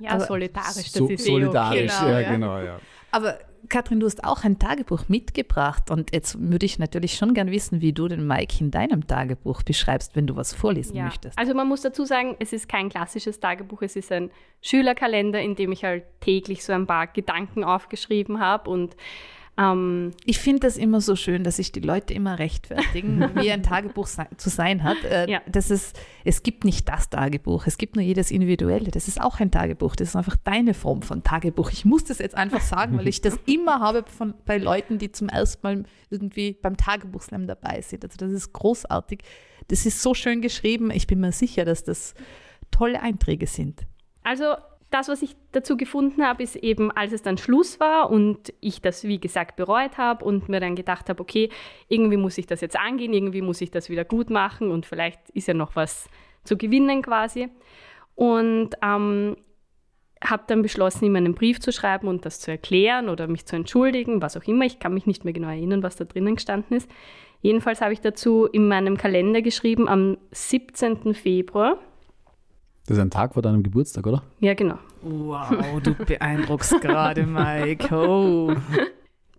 Ja, 0.00 0.10
Aber 0.12 0.26
solidarisch, 0.26 0.74
das 0.74 0.92
So, 0.92 1.08
ist 1.08 1.26
eh 1.26 1.30
solidarisch, 1.30 1.92
Genau, 1.98 2.08
ja, 2.10 2.20
ja. 2.20 2.30
genau, 2.30 2.58
ja. 2.60 2.80
Aber 3.10 3.38
Katrin, 3.68 4.00
du 4.00 4.06
hast 4.06 4.24
auch 4.24 4.44
ein 4.44 4.58
Tagebuch 4.58 5.08
mitgebracht 5.08 5.90
und 5.90 6.14
jetzt 6.14 6.38
würde 6.40 6.64
ich 6.66 6.78
natürlich 6.78 7.14
schon 7.16 7.34
gern 7.34 7.50
wissen, 7.50 7.80
wie 7.80 7.92
du 7.92 8.08
den 8.08 8.26
Mike 8.26 8.56
in 8.60 8.70
deinem 8.70 9.06
Tagebuch 9.06 9.62
beschreibst, 9.62 10.16
wenn 10.16 10.26
du 10.26 10.36
was 10.36 10.54
vorlesen 10.54 10.96
Ja. 10.96 11.04
möchtest. 11.04 11.38
Also 11.38 11.54
man 11.54 11.68
muss 11.68 11.82
dazu 11.82 12.04
sagen, 12.04 12.36
es 12.38 12.52
ist 12.52 12.68
kein 12.68 12.88
klassisches 12.88 13.40
Tagebuch, 13.40 13.82
es 13.82 13.96
ist 13.96 14.10
ein 14.12 14.30
Schülerkalender, 14.62 15.40
in 15.40 15.54
dem 15.54 15.72
ich 15.72 15.84
halt 15.84 16.04
täglich 16.20 16.64
so 16.64 16.72
ein 16.72 16.86
paar 16.86 17.06
Gedanken 17.06 17.64
aufgeschrieben 17.64 18.40
habe 18.40 18.70
und 18.70 18.96
ähm, 19.58 20.12
Ich 20.24 20.38
finde 20.38 20.60
das 20.60 20.76
immer 20.76 21.00
so 21.00 21.16
schön, 21.16 21.42
dass 21.44 21.56
sich 21.56 21.72
die 21.72 21.80
Leute 21.80 22.14
immer 22.14 22.38
rechtfertigen, 22.38 23.30
wie 23.34 23.50
ein 23.50 23.62
Tagebuch 23.62 24.08
zu 24.36 24.48
sein 24.50 24.84
hat. 24.84 25.02
Äh, 25.04 25.28
Ja. 25.30 25.40
das 25.50 25.70
ist, 25.70 25.98
es 26.24 26.42
gibt 26.42 26.64
nicht 26.64 26.88
das 26.88 27.10
Tagebuch, 27.10 27.66
es 27.66 27.76
gibt 27.78 27.96
nur 27.96 28.04
jedes 28.04 28.30
individuelle. 28.30 28.90
Das 28.90 29.08
ist 29.08 29.20
auch 29.20 29.40
ein 29.40 29.50
Tagebuch. 29.50 29.96
Das 29.96 30.08
ist 30.08 30.16
einfach 30.16 30.36
deine 30.44 30.74
Form 30.74 31.02
von 31.02 31.22
Tagebuch. 31.22 31.70
Ich 31.72 31.84
muss 31.84 32.04
das 32.04 32.18
jetzt 32.18 32.36
einfach 32.36 32.60
sagen, 32.60 32.96
weil 32.98 33.08
ich 33.08 33.20
das 33.20 33.38
immer 33.46 33.80
habe 33.80 34.04
von, 34.06 34.34
bei 34.46 34.58
Leuten, 34.58 34.98
die 34.98 35.10
zum 35.12 35.28
ersten 35.28 35.60
Mal 35.66 35.82
irgendwie 36.10 36.52
beim 36.52 36.76
Tagebuchslam 36.76 37.46
dabei 37.46 37.82
sind. 37.82 38.04
Also 38.04 38.16
das 38.16 38.32
ist 38.32 38.52
großartig. 38.52 39.22
Das 39.68 39.84
ist 39.84 40.00
so 40.02 40.14
schön 40.14 40.40
geschrieben. 40.40 40.90
Ich 40.90 41.06
bin 41.06 41.20
mir 41.20 41.32
sicher, 41.32 41.64
dass 41.64 41.84
das 41.84 42.14
tolle 42.70 43.00
Einträge 43.02 43.46
sind. 43.46 43.82
Also 44.22 44.54
das, 44.90 45.08
was 45.08 45.22
ich 45.22 45.36
dazu 45.52 45.76
gefunden 45.76 46.24
habe, 46.24 46.42
ist 46.42 46.56
eben, 46.56 46.90
als 46.90 47.12
es 47.12 47.22
dann 47.22 47.36
Schluss 47.36 47.78
war 47.78 48.10
und 48.10 48.54
ich 48.60 48.80
das, 48.80 49.04
wie 49.04 49.20
gesagt, 49.20 49.56
bereut 49.56 49.98
habe 49.98 50.24
und 50.24 50.48
mir 50.48 50.60
dann 50.60 50.76
gedacht 50.76 51.08
habe, 51.10 51.20
okay, 51.20 51.50
irgendwie 51.88 52.16
muss 52.16 52.38
ich 52.38 52.46
das 52.46 52.60
jetzt 52.60 52.78
angehen, 52.78 53.12
irgendwie 53.12 53.42
muss 53.42 53.60
ich 53.60 53.70
das 53.70 53.90
wieder 53.90 54.04
gut 54.04 54.30
machen 54.30 54.70
und 54.70 54.86
vielleicht 54.86 55.28
ist 55.30 55.48
ja 55.48 55.54
noch 55.54 55.76
was 55.76 56.08
zu 56.44 56.56
gewinnen 56.56 57.02
quasi. 57.02 57.48
Und 58.14 58.70
ähm, 58.82 59.36
habe 60.24 60.44
dann 60.46 60.62
beschlossen, 60.62 61.04
ihm 61.04 61.16
einen 61.16 61.34
Brief 61.34 61.60
zu 61.60 61.70
schreiben 61.70 62.08
und 62.08 62.24
das 62.24 62.40
zu 62.40 62.50
erklären 62.50 63.08
oder 63.08 63.28
mich 63.28 63.46
zu 63.46 63.56
entschuldigen, 63.56 64.20
was 64.22 64.36
auch 64.36 64.44
immer. 64.44 64.64
Ich 64.64 64.78
kann 64.78 64.94
mich 64.94 65.06
nicht 65.06 65.24
mehr 65.24 65.34
genau 65.34 65.48
erinnern, 65.48 65.82
was 65.82 65.96
da 65.96 66.04
drinnen 66.04 66.34
gestanden 66.34 66.76
ist. 66.76 66.90
Jedenfalls 67.40 67.80
habe 67.80 67.92
ich 67.92 68.00
dazu 68.00 68.46
in 68.46 68.66
meinem 68.66 68.96
Kalender 68.96 69.42
geschrieben 69.42 69.88
am 69.88 70.18
17. 70.32 71.14
Februar. 71.14 71.78
Das 72.88 72.96
ist 72.96 73.02
ein 73.02 73.10
Tag 73.10 73.34
vor 73.34 73.42
deinem 73.42 73.62
Geburtstag, 73.62 74.06
oder? 74.06 74.22
Ja, 74.40 74.54
genau. 74.54 74.78
Wow, 75.02 75.78
du 75.82 75.92
beeindruckst 75.94 76.80
gerade, 76.80 77.26
Mike. 77.26 77.94
Oh. 77.94 78.54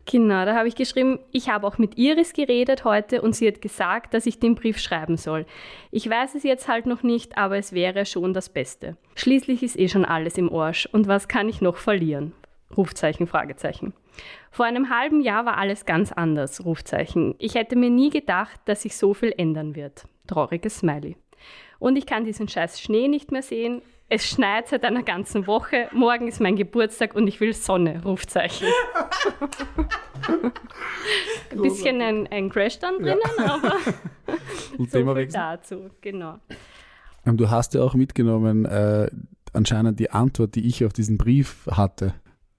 Genau, 0.06 0.46
da 0.46 0.56
habe 0.56 0.68
ich 0.68 0.76
geschrieben, 0.76 1.18
ich 1.32 1.50
habe 1.50 1.66
auch 1.66 1.80
mit 1.80 1.98
Iris 1.98 2.34
geredet 2.34 2.84
heute 2.84 3.24
und 3.24 3.36
sie 3.36 3.48
hat 3.48 3.60
gesagt, 3.60 4.14
dass 4.14 4.28
ich 4.28 4.40
den 4.40 4.54
Brief 4.54 4.78
schreiben 4.78 5.18
soll. 5.18 5.48
Ich 5.90 6.08
weiß 6.08 6.36
es 6.36 6.44
jetzt 6.44 6.68
halt 6.68 6.86
noch 6.86 7.02
nicht, 7.02 7.40
aber 7.40 7.58
es 7.58 7.74
wäre 7.74 8.06
schon 8.06 8.36
das 8.36 8.50
Beste. 8.50 8.98
Schließlich 9.16 9.64
ist 9.64 9.80
eh 9.80 9.88
schon 9.88 10.06
alles 10.06 10.38
im 10.38 10.54
Arsch 10.54 10.88
und 10.92 11.08
was 11.08 11.28
kann 11.28 11.50
ich 11.50 11.60
noch 11.60 11.78
verlieren? 11.78 12.34
Rufzeichen, 12.78 13.26
Fragezeichen. 13.26 13.94
Vor 14.52 14.66
einem 14.66 14.92
halben 14.92 15.22
Jahr 15.22 15.48
war 15.48 15.58
alles 15.58 15.86
ganz 15.86 16.12
anders, 16.12 16.64
Rufzeichen. 16.66 17.34
Ich 17.40 17.56
hätte 17.56 17.76
mir 17.76 17.90
nie 17.90 18.12
gedacht, 18.12 18.60
dass 18.66 18.84
sich 18.84 18.96
so 18.96 19.16
viel 19.16 19.34
ändern 19.38 19.76
wird. 19.76 20.06
Trauriges 20.28 20.80
Smiley. 20.80 21.18
Und 21.80 21.96
ich 21.96 22.06
kann 22.06 22.26
diesen 22.26 22.48
scheiß 22.48 22.80
Schnee 22.82 23.08
nicht 23.08 23.32
mehr 23.32 23.42
sehen. 23.42 23.82
Es 24.10 24.28
schneit 24.28 24.68
seit 24.68 24.84
einer 24.84 25.04
ganzen 25.04 25.48
Woche. 25.48 25.88
Morgen 25.94 26.28
ist 26.28 26.42
mein 26.42 26.56
Geburtstag 26.56 27.16
und 27.16 27.28
ich 27.28 27.40
will 27.40 27.54
Sonne. 27.54 28.02
Rufzeichen. 28.04 28.68
ein 31.52 31.62
bisschen 31.62 32.02
ein, 32.02 32.28
ein 32.28 32.50
Crash 32.50 32.80
dann 32.80 32.98
drinnen, 32.98 33.20
aber 33.38 33.76
Und 34.78 34.92
so 34.92 34.98
Thema 34.98 35.16
viel 35.16 35.28
dazu. 35.28 35.90
Genau. 36.02 36.40
Ähm, 37.26 37.38
Du 37.38 37.50
hast 37.50 37.74
ja 37.76 37.82
auch 37.82 37.94
mitgenommen, 37.94 38.66
äh, 38.66 39.10
anscheinend 39.54 40.00
die 40.00 40.10
Antwort, 40.12 40.56
die 40.56 40.68
ich 40.68 40.86
auf 40.86 40.94
diesen 40.94 41.18
Brief 41.18 41.68
hatte. 41.70 42.14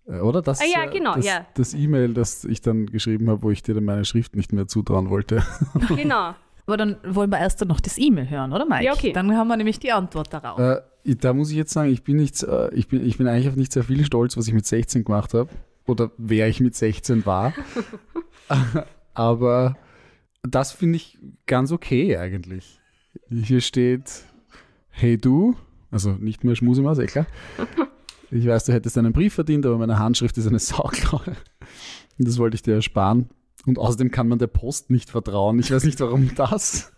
Äh, 0.06 0.20
Oder 0.20 0.42
das, 0.42 0.61
Ah 0.61 0.64
ja, 0.64 0.85
äh, 0.85 0.90
genau, 0.92 1.14
das, 1.14 1.26
ja. 1.26 1.46
das 1.54 1.74
E-Mail, 1.74 2.14
das 2.14 2.44
ich 2.44 2.61
dann 2.61 2.87
geschrieben 2.87 3.28
habe, 3.28 3.42
wo 3.42 3.50
ich 3.50 3.62
dir 3.62 3.74
dann 3.74 3.85
meine 3.85 4.04
Schrift 4.04 4.37
nicht 4.37 4.52
mehr 4.52 4.66
zutrauen 4.68 5.11
wollte. 5.11 5.42
Genau. 5.88 6.35
Aber 6.70 6.76
dann 6.76 6.98
wollen 7.02 7.30
wir 7.30 7.40
erst 7.40 7.64
noch 7.64 7.80
das 7.80 7.98
E-Mail 7.98 8.30
hören, 8.30 8.52
oder 8.52 8.64
Mike? 8.64 8.85
Ja, 8.85 8.92
okay. 8.92 9.12
Dann 9.12 9.37
haben 9.37 9.48
wir 9.48 9.56
nämlich 9.56 9.80
die 9.80 9.90
Antwort 9.90 10.33
darauf. 10.33 10.56
Äh, 10.61 10.80
da 11.16 11.33
muss 11.33 11.50
ich 11.50 11.56
jetzt 11.56 11.72
sagen, 11.72 11.90
ich 11.90 12.04
bin, 12.04 12.16
nicht, 12.16 12.44
äh, 12.44 12.72
ich, 12.72 12.87
bin, 12.87 13.04
ich 13.04 13.18
bin 13.18 13.26
eigentlich 13.26 13.48
auf 13.48 13.56
nicht 13.56 13.72
sehr 13.72 13.83
viel 13.83 14.04
stolz, 14.04 14.37
was 14.37 14.46
ich 14.46 14.54
mit 14.54 14.64
16 14.64 15.02
gemacht 15.02 15.35
habe. 15.35 15.50
Oder 15.88 16.12
wer 16.16 16.46
ich 16.46 16.61
mit 16.61 16.76
16 16.76 17.26
war. 17.26 17.54
Aber 19.14 19.76
das 20.42 20.70
finde 20.70 20.94
ich 20.94 21.18
ganz 21.46 21.72
okay 21.72 22.16
eigentlich. 22.16 22.78
Hier 23.28 23.61
steht, 23.61 24.22
hey 24.90 25.18
du, 25.18 25.56
also 25.90 26.12
nicht 26.12 26.44
mehr 26.44 26.54
Schmusemaus, 26.54 26.98
eh 26.98 27.06
klar. 27.06 27.26
Ich 28.30 28.46
weiß, 28.46 28.66
du 28.66 28.72
hättest 28.72 28.96
einen 28.96 29.12
Brief 29.12 29.35
verdient, 29.35 29.66
aber 29.66 29.76
meine 29.76 29.98
Handschrift 29.98 30.38
ist 30.38 30.46
eine 30.46 30.61
Sauklaue. 30.61 31.35
Und 32.16 32.28
das 32.28 32.38
wollte 32.38 32.54
ich 32.54 32.62
dir 32.62 32.74
ersparen. 32.74 33.28
Und 33.66 33.79
außerdem 33.79 34.11
kann 34.11 34.29
man 34.29 34.38
der 34.38 34.46
Post 34.46 34.90
nicht 34.90 35.11
vertrauen. 35.11 35.59
Ich 35.59 35.70
weiß 35.70 35.85
nicht, 35.85 36.01
warum 36.01 36.35
das 36.37 36.92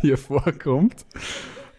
hier 0.00 0.16
vorkommt. 0.16 1.06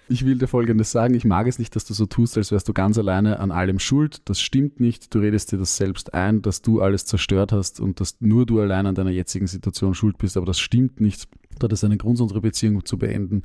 Ich 0.10 0.26
will 0.26 0.38
dir 0.38 0.48
Folgendes 0.48 0.92
sagen. 0.92 1.14
Ich 1.14 1.24
mag 1.24 1.48
es 1.48 1.60
nicht, 1.60 1.76
dass 1.76 1.86
du 1.86 1.94
so 1.94 2.06
tust, 2.06 2.38
als 2.38 2.52
wärst 2.52 2.68
du 2.68 2.74
ganz 2.74 2.98
alleine 2.98 3.40
an 3.40 3.52
allem 3.52 3.80
schuld. 3.80 4.22
Das 4.26 4.42
stimmt 4.42 4.80
nicht. 4.80 5.14
Du 5.16 5.20
redest 5.20 5.52
dir 5.52 5.58
das 5.58 5.78
selbst 5.78 6.14
ein, 6.14 6.42
dass 6.42 6.62
du 6.62 6.82
alles 6.82 7.06
zerstört 7.06 7.54
hast 7.54 7.80
und 7.80 8.00
dass 8.02 8.18
nur 8.20 8.46
du 8.46 8.60
allein 8.60 8.86
an 8.86 8.96
deiner 8.96 9.12
jetzigen 9.12 9.48
Situation 9.48 9.94
schuld 9.94 10.18
bist. 10.18 10.36
Aber 10.36 10.46
das 10.46 10.60
stimmt 10.60 11.00
nicht. 11.00 11.30
Du 11.58 11.64
hattest 11.64 11.84
einen 11.86 11.98
Grund, 11.98 12.20
unsere 12.20 12.42
Beziehung 12.42 12.84
zu 12.84 12.98
beenden. 12.98 13.44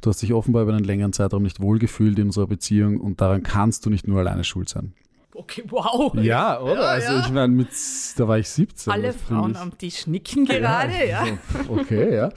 Du 0.00 0.10
hast 0.10 0.22
dich 0.22 0.32
offenbar 0.32 0.62
über 0.62 0.74
einen 0.74 0.84
längeren 0.84 1.12
Zeitraum 1.12 1.42
nicht 1.42 1.60
wohlgefühlt 1.60 2.18
in 2.18 2.26
unserer 2.26 2.46
Beziehung 2.46 3.00
und 3.00 3.20
daran 3.20 3.42
kannst 3.42 3.84
du 3.86 3.90
nicht 3.90 4.06
nur 4.06 4.20
alleine 4.20 4.44
schuld 4.44 4.68
sein. 4.68 4.92
Okay, 5.38 5.64
wow. 5.68 6.14
Ja, 6.16 6.60
oder? 6.60 6.74
Ja, 6.74 6.80
also 6.88 7.12
ja. 7.12 7.20
ich 7.20 7.30
meine, 7.32 7.52
mit 7.52 7.68
da 8.16 8.26
war 8.28 8.38
ich 8.38 8.48
17. 8.48 8.92
Alle 8.92 9.12
Frauen 9.12 9.52
ich- 9.52 9.56
am 9.58 9.76
Tisch 9.76 10.06
nicken 10.06 10.44
gerade, 10.46 11.06
ja. 11.08 11.24
so, 11.66 11.74
Okay, 11.74 12.14
ja. 12.14 12.30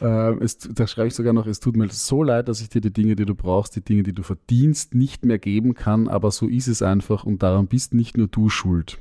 ähm, 0.00 0.40
es, 0.42 0.58
da 0.58 0.86
schreibe 0.86 1.08
ich 1.08 1.14
sogar 1.14 1.32
noch, 1.32 1.46
es 1.46 1.60
tut 1.60 1.76
mir 1.76 1.88
so 1.88 2.22
leid, 2.22 2.48
dass 2.48 2.60
ich 2.60 2.68
dir 2.68 2.80
die 2.80 2.92
Dinge, 2.92 3.16
die 3.16 3.24
du 3.24 3.34
brauchst, 3.34 3.74
die 3.76 3.80
Dinge, 3.84 4.02
die 4.02 4.12
du 4.12 4.22
verdienst, 4.22 4.94
nicht 4.94 5.24
mehr 5.24 5.38
geben 5.38 5.74
kann, 5.74 6.08
aber 6.08 6.30
so 6.30 6.46
ist 6.46 6.68
es 6.68 6.82
einfach 6.82 7.24
und 7.24 7.42
daran 7.42 7.66
bist 7.68 7.94
nicht 7.94 8.16
nur 8.16 8.28
du 8.28 8.48
schuld. 8.50 8.98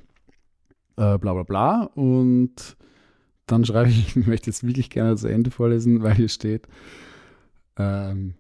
Äh, 0.98 1.18
bla 1.18 1.34
bla 1.34 1.44
bla. 1.44 1.84
Und 1.96 2.78
dann 3.48 3.66
schreibe 3.66 3.90
ich, 3.90 4.08
ich 4.18 4.28
möchte 4.28 4.50
jetzt 4.50 4.64
wirklich 4.66 4.90
gerne 4.90 5.12
das 5.12 5.26
Ende 5.26 5.52
vorlesen, 5.52 6.02
weil 6.04 6.14
hier 6.16 6.30
steht, 6.30 6.68
ähm, 7.78 8.36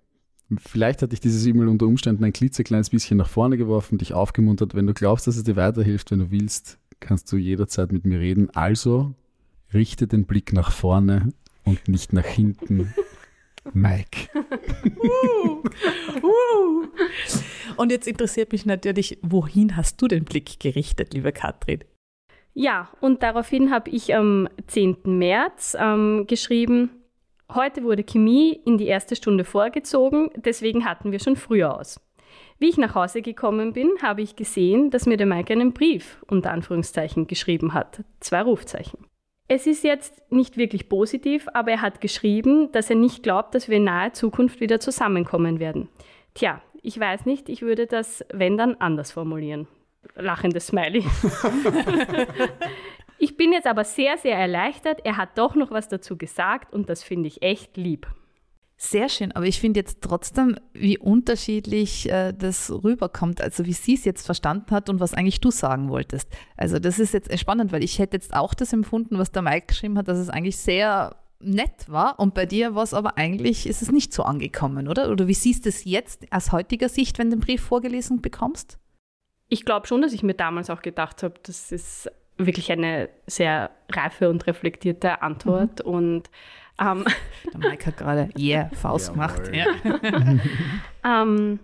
Vielleicht 0.58 1.01
hat 1.01 1.12
dich 1.12 1.19
dieses 1.19 1.45
E-Mail 1.45 1.67
unter 1.67 1.88
Umständen 1.88 2.23
ein 2.23 2.34
klitzekleines 2.34 2.91
bisschen 2.91 3.17
nach 3.17 3.29
vorne 3.29 3.58
geworfen, 3.58 3.97
dich 3.97 4.13
aufgemuntert. 4.13 4.75
Wenn 4.75 4.86
du 4.86 4.93
glaubst, 4.93 5.25
dass 5.25 5.38
es 5.38 5.43
dir 5.43 5.55
weiterhilft, 5.55 6.12
wenn 6.12 6.19
du 6.19 6.31
willst, 6.31 6.77
kannst 6.99 7.31
du 7.31 7.38
jederzeit 7.38 7.91
mit 7.91 8.05
mir 8.05 8.19
reden. 8.19 8.49
Also 8.51 9.15
richte 9.73 10.08
den 10.08 10.25
Blick 10.25 10.53
nach 10.53 10.71
vorne 10.71 11.29
und 11.63 11.88
nicht 11.88 12.13
nach 12.13 12.25
hinten. 12.25 12.93
Mike. 13.73 14.29
Uh. 15.01 15.63
Und 17.77 17.91
jetzt 17.91 18.08
interessiert 18.08 18.51
mich 18.51 18.67
natürlich, 18.67 19.17
wohin 19.23 19.75
hast 19.75 19.99
du 20.01 20.08
den 20.08 20.23
Blick 20.23 20.60
gerichtet, 20.60 21.13
liebe 21.15 21.31
Katrin? 21.31 21.84
Ja, 22.53 22.89
und 23.01 23.23
daraufhin 23.23 23.71
habe 23.71 23.89
ich 23.89 24.15
am 24.15 24.47
10. 24.67 24.97
März 25.05 25.75
ähm, 25.79 26.25
geschrieben, 26.27 26.89
heute 27.53 27.84
wurde 27.84 28.03
Chemie 28.03 28.60
in 28.65 28.77
die 28.77 28.88
erste 28.88 29.15
Stunde 29.15 29.43
vorgezogen, 29.43 30.29
deswegen 30.36 30.86
hatten 30.86 31.12
wir 31.12 31.19
schon 31.19 31.36
früher 31.36 31.77
aus. 31.77 31.99
Wie 32.58 32.69
ich 32.69 32.77
nach 32.77 32.95
Hause 32.95 33.21
gekommen 33.21 33.73
bin, 33.73 33.91
habe 34.01 34.21
ich 34.21 34.36
gesehen, 34.36 34.89
dass 34.89 35.05
mir 35.05 35.17
der 35.17 35.27
Mike 35.27 35.51
einen 35.51 35.73
Brief 35.73 36.23
unter 36.27 36.51
Anführungszeichen 36.51 37.27
geschrieben 37.27 37.73
hat. 37.73 38.03
Zwei 38.19 38.41
Rufzeichen. 38.41 39.05
Es 39.47 39.67
ist 39.67 39.84
jetzt 39.84 40.31
nicht 40.31 40.58
wirklich 40.58 40.89
positiv, 40.89 41.47
aber 41.53 41.71
er 41.71 41.81
hat 41.81 42.01
geschrieben, 42.01 42.71
dass 42.71 42.89
er 42.89 42.95
nicht 42.95 43.23
glaubt, 43.23 43.53
dass 43.53 43.69
wir 43.69 43.77
in 43.77 43.84
naher 43.84 44.13
Zukunft 44.13 44.60
wieder 44.60 44.79
zusammenkommen 44.79 45.60
werden. 45.60 45.89
Tja, 46.34 46.62
ich 46.81 46.99
weiß 46.99 47.25
nicht, 47.25 47.49
ich 47.49 47.62
würde 47.62 47.86
das, 47.86 48.25
wenn 48.31 48.58
dann, 48.58 48.75
anders 48.75 49.12
formulieren. 49.12 49.67
Lachendes 50.15 50.67
Smiley. 50.67 51.03
Ich 53.25 53.38
bin 53.38 53.53
jetzt 53.53 53.65
aber 53.65 53.85
sehr, 53.85 54.19
sehr 54.19 54.38
erleichtert. 54.38 55.03
Er 55.03 55.17
hat 55.17 55.35
doch 55.39 55.55
noch 55.55 55.71
was 55.71 55.88
dazu 55.88 56.15
gesagt 56.15 56.71
und 56.71 56.89
das 56.89 57.01
finde 57.01 57.25
ich 57.25 57.41
echt 57.41 57.75
lieb. 57.75 58.05
Sehr 58.77 59.09
schön, 59.09 59.31
aber 59.31 59.47
ich 59.47 59.59
finde 59.59 59.79
jetzt 59.79 60.03
trotzdem, 60.03 60.59
wie 60.73 60.99
unterschiedlich 60.99 62.07
äh, 62.11 62.33
das 62.33 62.69
rüberkommt, 62.69 63.41
also 63.41 63.65
wie 63.65 63.73
sie 63.73 63.95
es 63.95 64.05
jetzt 64.05 64.27
verstanden 64.27 64.69
hat 64.69 64.91
und 64.91 64.99
was 64.99 65.15
eigentlich 65.15 65.41
du 65.41 65.49
sagen 65.49 65.89
wolltest. 65.89 66.29
Also 66.55 66.77
das 66.77 66.99
ist 66.99 67.15
jetzt 67.15 67.35
spannend, 67.39 67.71
weil 67.71 67.83
ich 67.83 67.97
hätte 67.97 68.15
jetzt 68.15 68.31
auch 68.35 68.53
das 68.53 68.73
empfunden, 68.73 69.17
was 69.17 69.31
der 69.31 69.41
Mike 69.41 69.65
geschrieben 69.69 69.97
hat, 69.97 70.07
dass 70.07 70.19
es 70.19 70.29
eigentlich 70.29 70.57
sehr 70.57 71.15
nett 71.39 71.89
war 71.89 72.19
und 72.19 72.35
bei 72.35 72.45
dir 72.45 72.75
war 72.75 72.83
es 72.83 72.93
aber 72.93 73.17
eigentlich, 73.17 73.65
ist 73.65 73.81
es 73.81 73.91
nicht 73.91 74.13
so 74.13 74.21
angekommen, 74.21 74.88
oder? 74.88 75.09
Oder 75.09 75.27
wie 75.27 75.33
siehst 75.33 75.65
du 75.65 75.69
es 75.69 75.83
jetzt 75.83 76.31
aus 76.31 76.51
heutiger 76.51 76.89
Sicht, 76.89 77.17
wenn 77.17 77.31
du 77.31 77.38
den 77.38 77.41
Brief 77.43 77.61
vorgelesen 77.61 78.21
bekommst? 78.21 78.77
Ich 79.49 79.65
glaube 79.65 79.88
schon, 79.88 80.03
dass 80.03 80.13
ich 80.13 80.21
mir 80.21 80.35
damals 80.35 80.69
auch 80.69 80.83
gedacht 80.83 81.23
habe, 81.23 81.39
das 81.41 81.71
ist 81.71 82.07
wirklich 82.38 82.71
eine 82.71 83.10
sehr 83.28 83.69
reife 83.91 84.30
und 84.30 84.45
reflektierte 84.48 85.21
Antwort 85.21 85.82
und 85.82 86.30
ähm, 86.80 87.06
Der 87.54 87.60
Mike 87.69 87.86
hat 87.86 87.98
gerade, 87.98 88.30
yeah, 88.38 88.69
Faust 88.74 89.13
gemacht. 89.13 89.41
Ja. 89.54 89.65
ähm, 91.21 91.60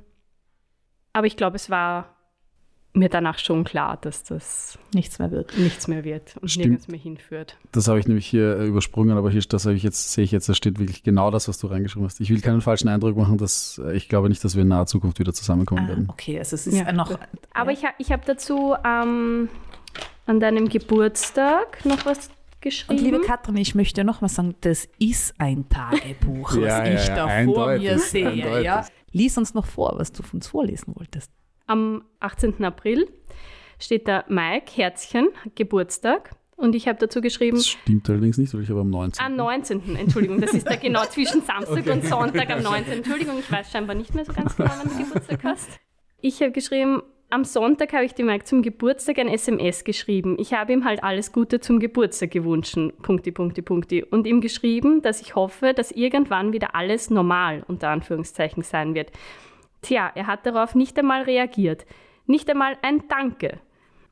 aber 1.13 1.27
ich 1.27 1.35
glaube, 1.37 1.55
es 1.57 1.69
war 1.69 2.15
mir 2.93 3.07
danach 3.07 3.39
schon 3.39 3.63
klar, 3.63 3.97
dass 4.01 4.23
das 4.25 4.77
Nichts 4.93 5.17
mehr 5.17 5.31
wird. 5.31 5.57
nichts 5.57 5.87
mehr 5.87 6.03
wird 6.03 6.35
und 6.41 6.49
Stimmt. 6.49 6.65
nirgends 6.65 6.87
mehr 6.89 6.99
hinführt. 6.99 7.57
Das 7.71 7.87
habe 7.87 7.99
ich 7.99 8.07
nämlich 8.07 8.27
hier 8.27 8.57
äh, 8.57 8.65
übersprungen, 8.67 9.17
aber 9.17 9.31
hier 9.31 9.41
das 9.41 9.65
habe 9.65 9.75
ich 9.75 9.83
jetzt, 9.83 10.11
sehe 10.11 10.25
ich 10.25 10.31
jetzt, 10.31 10.49
da 10.49 10.53
steht 10.53 10.77
wirklich 10.77 11.01
genau 11.03 11.31
das, 11.31 11.47
was 11.47 11.57
du 11.57 11.67
reingeschrieben 11.67 12.05
hast. 12.05 12.19
Ich 12.19 12.29
will 12.29 12.41
keinen 12.41 12.59
falschen 12.59 12.89
Eindruck 12.89 13.15
machen, 13.15 13.37
dass 13.37 13.79
äh, 13.85 13.93
ich 13.95 14.09
glaube 14.09 14.27
nicht, 14.27 14.43
dass 14.43 14.55
wir 14.55 14.63
in 14.63 14.67
naher 14.69 14.87
Zukunft 14.87 15.19
wieder 15.19 15.33
zusammenkommen 15.33 15.85
Ah, 15.85 15.87
werden. 15.87 16.09
okay, 16.09 16.37
also 16.37 16.53
es 16.55 16.67
ist 16.67 16.77
Ja. 16.77 16.91
noch. 16.91 17.17
Aber 17.53 17.71
ja. 17.71 17.77
ich, 17.77 17.85
ha- 17.85 17.93
ich 17.97 18.11
habe 18.11 18.23
dazu 18.25 18.75
ähm, 18.85 19.47
an 20.25 20.39
deinem 20.39 20.69
Geburtstag 20.69 21.85
noch 21.85 22.05
was 22.05 22.29
geschrieben. 22.61 22.99
Und 22.99 23.05
liebe 23.05 23.21
Katrin, 23.21 23.57
ich 23.57 23.75
möchte 23.75 24.03
noch 24.03 24.21
mal 24.21 24.29
sagen, 24.29 24.55
das 24.61 24.87
ist 24.99 25.33
ein 25.37 25.67
Tagebuch, 25.69 26.51
was 26.51 26.57
Ja, 26.57 26.85
ja, 26.85 26.93
ich 26.93 27.07
ja, 27.07 27.15
da 27.15 27.23
vor 27.23 27.31
eindeutig, 27.31 27.89
mir 27.89 27.99
sehe. 27.99 28.63
Ja. 28.63 28.85
Lies 29.11 29.37
uns 29.37 29.53
noch 29.53 29.65
vor, 29.65 29.93
was 29.97 30.11
du 30.11 30.23
von 30.23 30.37
uns 30.37 30.47
vorlesen 30.47 30.95
wolltest. 30.95 31.31
Am 31.67 32.03
18. 32.19 32.63
April 32.63 33.07
steht 33.79 34.07
da 34.07 34.23
Mike, 34.29 34.71
Herzchen, 34.75 35.29
Geburtstag. 35.55 36.35
Und 36.55 36.75
ich 36.75 36.87
habe 36.87 36.99
dazu 36.99 37.21
geschrieben, 37.21 37.57
Das 37.57 37.67
stimmt 37.67 38.07
allerdings 38.07 38.37
nicht, 38.37 38.53
weil 38.53 38.61
ich 38.61 38.69
habe 38.69 38.81
am 38.81 38.89
19. 38.91 39.25
am 39.25 39.35
19. 39.35 39.95
Entschuldigung, 39.95 40.39
das 40.39 40.53
ist 40.53 40.67
da 40.67 40.75
genau 40.75 41.03
zwischen 41.05 41.41
Samstag 41.41 41.87
und 41.87 42.05
Sonntag 42.05 42.51
am 42.51 42.61
19. 42.61 42.93
Entschuldigung, 42.99 43.39
ich 43.39 43.51
weiß 43.51 43.71
scheinbar 43.71 43.95
nicht 43.95 44.13
mehr 44.13 44.25
so 44.25 44.31
ganz 44.31 44.55
genau, 44.55 44.69
wann 44.77 44.87
du 44.87 45.03
Geburtstag 45.03 45.43
hast. 45.43 45.79
Ich 46.21 46.39
habe 46.41 46.51
geschrieben, 46.51 47.01
am 47.31 47.45
Sonntag 47.45 47.93
habe 47.93 48.03
ich 48.03 48.13
dem 48.13 48.25
Mike 48.25 48.43
zum 48.43 48.61
Geburtstag 48.61 49.17
ein 49.17 49.29
SMS 49.29 49.85
geschrieben. 49.85 50.35
Ich 50.37 50.53
habe 50.53 50.73
ihm 50.73 50.83
halt 50.83 51.01
alles 51.01 51.31
Gute 51.31 51.61
zum 51.61 51.79
Geburtstag 51.79 52.31
gewünscht, 52.31 52.77
Punkti, 53.01 53.31
Punkti, 53.31 53.61
Punkti. 53.61 54.03
Und 54.03 54.27
ihm 54.27 54.41
geschrieben, 54.41 55.01
dass 55.01 55.21
ich 55.21 55.33
hoffe, 55.33 55.73
dass 55.73 55.91
irgendwann 55.91 56.51
wieder 56.51 56.75
alles 56.75 57.09
normal, 57.09 57.63
unter 57.67 57.87
Anführungszeichen, 57.87 58.63
sein 58.63 58.95
wird. 58.95 59.11
Tja, 59.81 60.11
er 60.13 60.27
hat 60.27 60.45
darauf 60.45 60.75
nicht 60.75 60.99
einmal 60.99 61.23
reagiert. 61.23 61.85
Nicht 62.27 62.49
einmal 62.49 62.77
ein 62.81 63.07
Danke. 63.07 63.59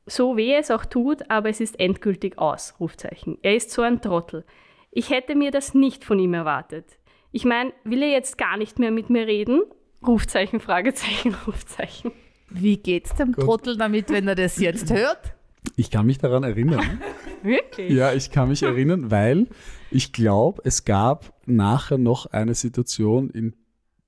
So 0.06 0.38
weh 0.38 0.56
es 0.56 0.72
auch 0.72 0.86
tut, 0.86 1.30
aber 1.30 1.50
es 1.50 1.60
ist 1.60 1.78
endgültig 1.78 2.40
aus, 2.40 2.76
Rufzeichen. 2.80 3.38
Er 3.42 3.56
ist 3.56 3.72
so 3.72 3.82
ein 3.82 4.02
Trottel. 4.02 4.46
Ich 4.92 5.10
hätte 5.10 5.36
mir 5.36 5.52
das 5.52 5.74
nicht 5.74 6.06
von 6.06 6.20
ihm 6.20 6.34
erwartet. 6.34 6.98
Ich 7.34 7.44
meine, 7.44 7.74
will 7.84 8.02
er 8.02 8.10
jetzt 8.10 8.38
gar 8.38 8.56
nicht 8.56 8.80
mehr 8.80 8.92
mit 8.92 9.10
mir 9.10 9.28
reden? 9.28 9.62
Rufzeichen, 10.08 10.62
Fragezeichen, 10.62 11.36
Rufzeichen. 11.48 12.12
Wie 12.50 12.78
geht's 12.78 13.14
dem 13.16 13.34
Trottel 13.34 13.78
damit, 13.78 14.10
wenn 14.10 14.28
er 14.28 14.36
das 14.36 14.58
jetzt 14.58 14.92
hört? 14.92 15.36
Ich 15.76 15.92
kann 15.92 16.06
mich 16.06 16.18
daran 16.18 16.44
erinnern. 16.44 17.00
Wirklich? 17.44 17.92
ja, 17.92 18.14
ich 18.14 18.32
kann 18.32 18.50
mich 18.50 18.64
erinnern, 18.64 19.12
weil 19.12 19.48
ich 19.92 20.12
glaube, 20.12 20.62
es 20.66 20.86
gab 20.86 21.34
nachher 21.46 21.98
noch 21.98 22.26
eine 22.28 22.54
Situation, 22.54 23.30
in 23.30 23.54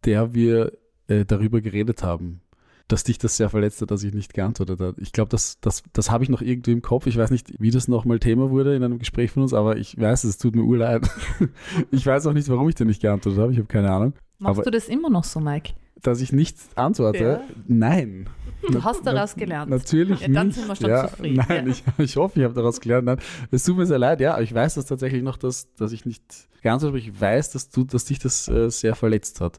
der 0.06 0.34
wir 0.34 0.74
äh, 1.08 1.26
darüber 1.26 1.62
geredet 1.62 2.04
haben, 2.04 2.42
dass 2.88 3.04
dich 3.04 3.18
das 3.20 3.38
sehr 3.38 3.50
verletzt 3.50 3.82
hat, 3.82 3.92
dass 3.92 4.04
ich 4.04 4.14
nicht 4.14 4.34
geantwortet 4.34 4.80
habe. 4.82 5.02
Ich 5.02 5.14
glaube, 5.14 5.30
das, 5.30 5.60
das, 5.62 5.84
das 5.94 6.12
habe 6.12 6.24
ich 6.24 6.30
noch 6.30 6.42
irgendwie 6.42 6.72
im 6.72 6.82
Kopf. 6.82 7.08
Ich 7.08 7.18
weiß 7.18 7.32
nicht, 7.32 7.54
wie 7.60 7.72
das 7.72 7.88
nochmal 7.88 8.20
Thema 8.20 8.50
wurde 8.50 8.76
in 8.76 8.84
einem 8.84 9.00
Gespräch 9.00 9.32
von 9.32 9.44
uns, 9.44 9.54
aber 9.54 9.78
ich 9.78 9.98
weiß, 9.98 10.26
es 10.26 10.38
tut 10.38 10.56
mir 10.56 10.64
urleid. 10.64 11.10
ich 11.92 12.06
weiß 12.06 12.28
auch 12.28 12.34
nicht, 12.34 12.50
warum 12.50 12.68
ich 12.68 12.76
dir 12.76 12.86
nicht 12.86 13.02
geantwortet 13.02 13.40
habe. 13.40 13.54
Ich 13.54 13.60
habe 13.60 13.68
keine 13.68 13.92
Ahnung. 13.92 14.14
Machst 14.40 14.60
Aber- 14.60 14.64
du 14.64 14.72
das 14.72 14.90
immer 14.90 15.10
noch 15.10 15.24
so, 15.24 15.40
Mike? 15.40 15.74
Dass 16.02 16.22
ich 16.22 16.32
nicht 16.32 16.58
antworte? 16.76 17.42
Nein. 17.68 18.28
Du 18.70 18.84
hast 18.84 19.06
daraus 19.06 19.36
gelernt. 19.36 19.72
Natürlich 19.72 20.22
Ja, 20.22 20.28
dann 20.28 20.48
nicht. 20.48 20.56
sind 20.60 20.68
wir 20.68 20.76
schon 20.76 20.90
ja, 20.90 21.08
zufrieden, 21.08 21.44
Nein, 21.48 21.66
ja. 21.68 21.72
ich, 21.72 21.84
ich 21.98 22.16
hoffe, 22.16 22.40
ich 22.40 22.44
habe 22.46 22.54
daraus 22.54 22.80
gelernt. 22.80 23.06
Nein, 23.06 23.18
es 23.50 23.64
tut 23.64 23.78
mir 23.78 23.86
sehr 23.88 23.98
leid, 23.98 24.20
ja, 24.22 24.34
aber 24.34 24.44
ich 24.44 24.54
weiß 24.54 24.76
das 24.76 24.86
tatsächlich 24.86 25.24
noch, 25.24 25.38
dass, 25.38 25.74
dass 25.76 25.92
ich 25.92 26.06
nicht 26.06 26.24
geantwortet 26.62 27.02
habe. 27.04 27.12
Ich 27.12 27.20
weiß, 27.20 27.52
dass, 27.52 27.70
du, 27.70 27.84
dass 27.84 28.06
dich 28.06 28.20
das 28.20 28.48
äh, 28.48 28.70
sehr 28.70 28.96
verletzt 28.96 29.42
hat. 29.42 29.58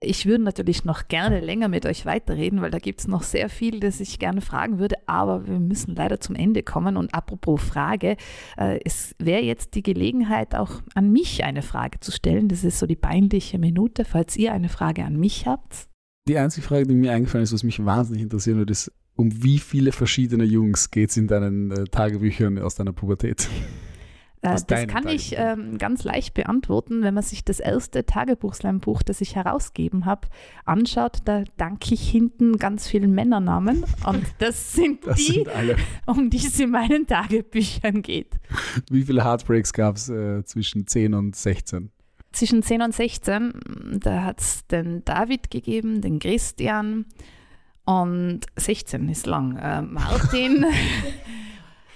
Ich 0.00 0.26
würde 0.26 0.44
natürlich 0.44 0.84
noch 0.84 1.08
gerne 1.08 1.40
länger 1.40 1.68
mit 1.68 1.86
euch 1.86 2.04
weiterreden, 2.04 2.60
weil 2.60 2.70
da 2.70 2.78
gibt 2.78 3.00
es 3.00 3.08
noch 3.08 3.22
sehr 3.22 3.48
viel, 3.48 3.80
das 3.80 4.00
ich 4.00 4.18
gerne 4.18 4.40
fragen 4.40 4.78
würde, 4.78 4.96
aber 5.06 5.46
wir 5.46 5.58
müssen 5.58 5.94
leider 5.94 6.20
zum 6.20 6.34
Ende 6.34 6.62
kommen. 6.62 6.96
Und 6.96 7.14
apropos 7.14 7.62
Frage, 7.62 8.16
äh, 8.56 8.78
es 8.84 9.14
wäre 9.18 9.42
jetzt 9.42 9.74
die 9.74 9.82
Gelegenheit, 9.82 10.54
auch 10.54 10.82
an 10.94 11.10
mich 11.12 11.44
eine 11.44 11.62
Frage 11.62 12.00
zu 12.00 12.12
stellen. 12.12 12.48
Das 12.48 12.64
ist 12.64 12.78
so 12.78 12.86
die 12.86 12.96
peinliche 12.96 13.58
Minute, 13.58 14.04
falls 14.04 14.36
ihr 14.36 14.52
eine 14.52 14.68
Frage 14.68 15.04
an 15.04 15.16
mich 15.16 15.46
habt. 15.46 15.88
Die 16.28 16.38
einzige 16.38 16.66
Frage, 16.66 16.86
die 16.86 16.94
mir 16.94 17.12
eingefallen 17.12 17.44
ist, 17.44 17.52
was 17.52 17.62
mich 17.62 17.84
wahnsinnig 17.84 18.22
interessieren 18.22 18.58
würde, 18.58 18.72
ist, 18.72 18.92
um 19.14 19.42
wie 19.42 19.58
viele 19.58 19.92
verschiedene 19.92 20.44
Jungs 20.44 20.90
geht 20.90 21.10
es 21.10 21.16
in 21.16 21.26
deinen 21.26 21.70
äh, 21.70 21.84
Tagebüchern 21.84 22.58
aus 22.58 22.74
deiner 22.74 22.92
Pubertät? 22.92 23.48
Äh, 24.42 24.56
das 24.66 24.86
kann 24.86 25.08
ich 25.08 25.34
ähm, 25.36 25.78
ganz 25.78 26.04
leicht 26.04 26.34
beantworten, 26.34 27.02
wenn 27.02 27.14
man 27.14 27.22
sich 27.22 27.44
das 27.44 27.60
erste 27.60 28.04
Tagebuchslam-Buch, 28.04 29.02
das 29.02 29.20
ich 29.20 29.36
herausgeben 29.36 30.04
habe, 30.04 30.28
anschaut. 30.64 31.18
Da 31.24 31.44
danke 31.56 31.94
ich 31.94 32.08
hinten 32.08 32.58
ganz 32.58 32.86
vielen 32.88 33.12
Männernamen 33.12 33.84
und 34.06 34.24
das 34.38 34.72
sind 34.72 35.06
das 35.06 35.16
die, 35.16 35.32
sind 35.32 35.48
um 36.06 36.30
die 36.30 36.38
es 36.38 36.60
in 36.60 36.70
meinen 36.70 37.06
Tagebüchern 37.06 38.02
geht. 38.02 38.34
Wie 38.90 39.02
viele 39.02 39.24
Heartbreaks 39.24 39.72
gab 39.72 39.96
es 39.96 40.08
äh, 40.08 40.44
zwischen 40.44 40.86
10 40.86 41.14
und 41.14 41.34
16? 41.36 41.90
Zwischen 42.32 42.62
10 42.62 42.82
und 42.82 42.94
16, 42.94 44.00
da 44.02 44.24
hat 44.24 44.40
es 44.40 44.66
den 44.66 45.04
David 45.04 45.50
gegeben, 45.50 46.02
den 46.02 46.18
Christian 46.18 47.06
und 47.86 48.40
16 48.56 49.08
ist 49.08 49.26
lang. 49.26 49.56
Äh, 49.56 49.80
Martin. 49.80 50.66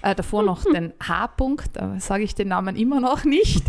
Äh, 0.01 0.15
davor 0.15 0.43
noch 0.43 0.63
den 0.63 0.93
H-Punkt, 1.07 1.69
da 1.73 1.99
sage 1.99 2.23
ich 2.23 2.35
den 2.35 2.49
Namen 2.49 2.75
immer 2.75 2.99
noch 2.99 3.23
nicht. 3.23 3.63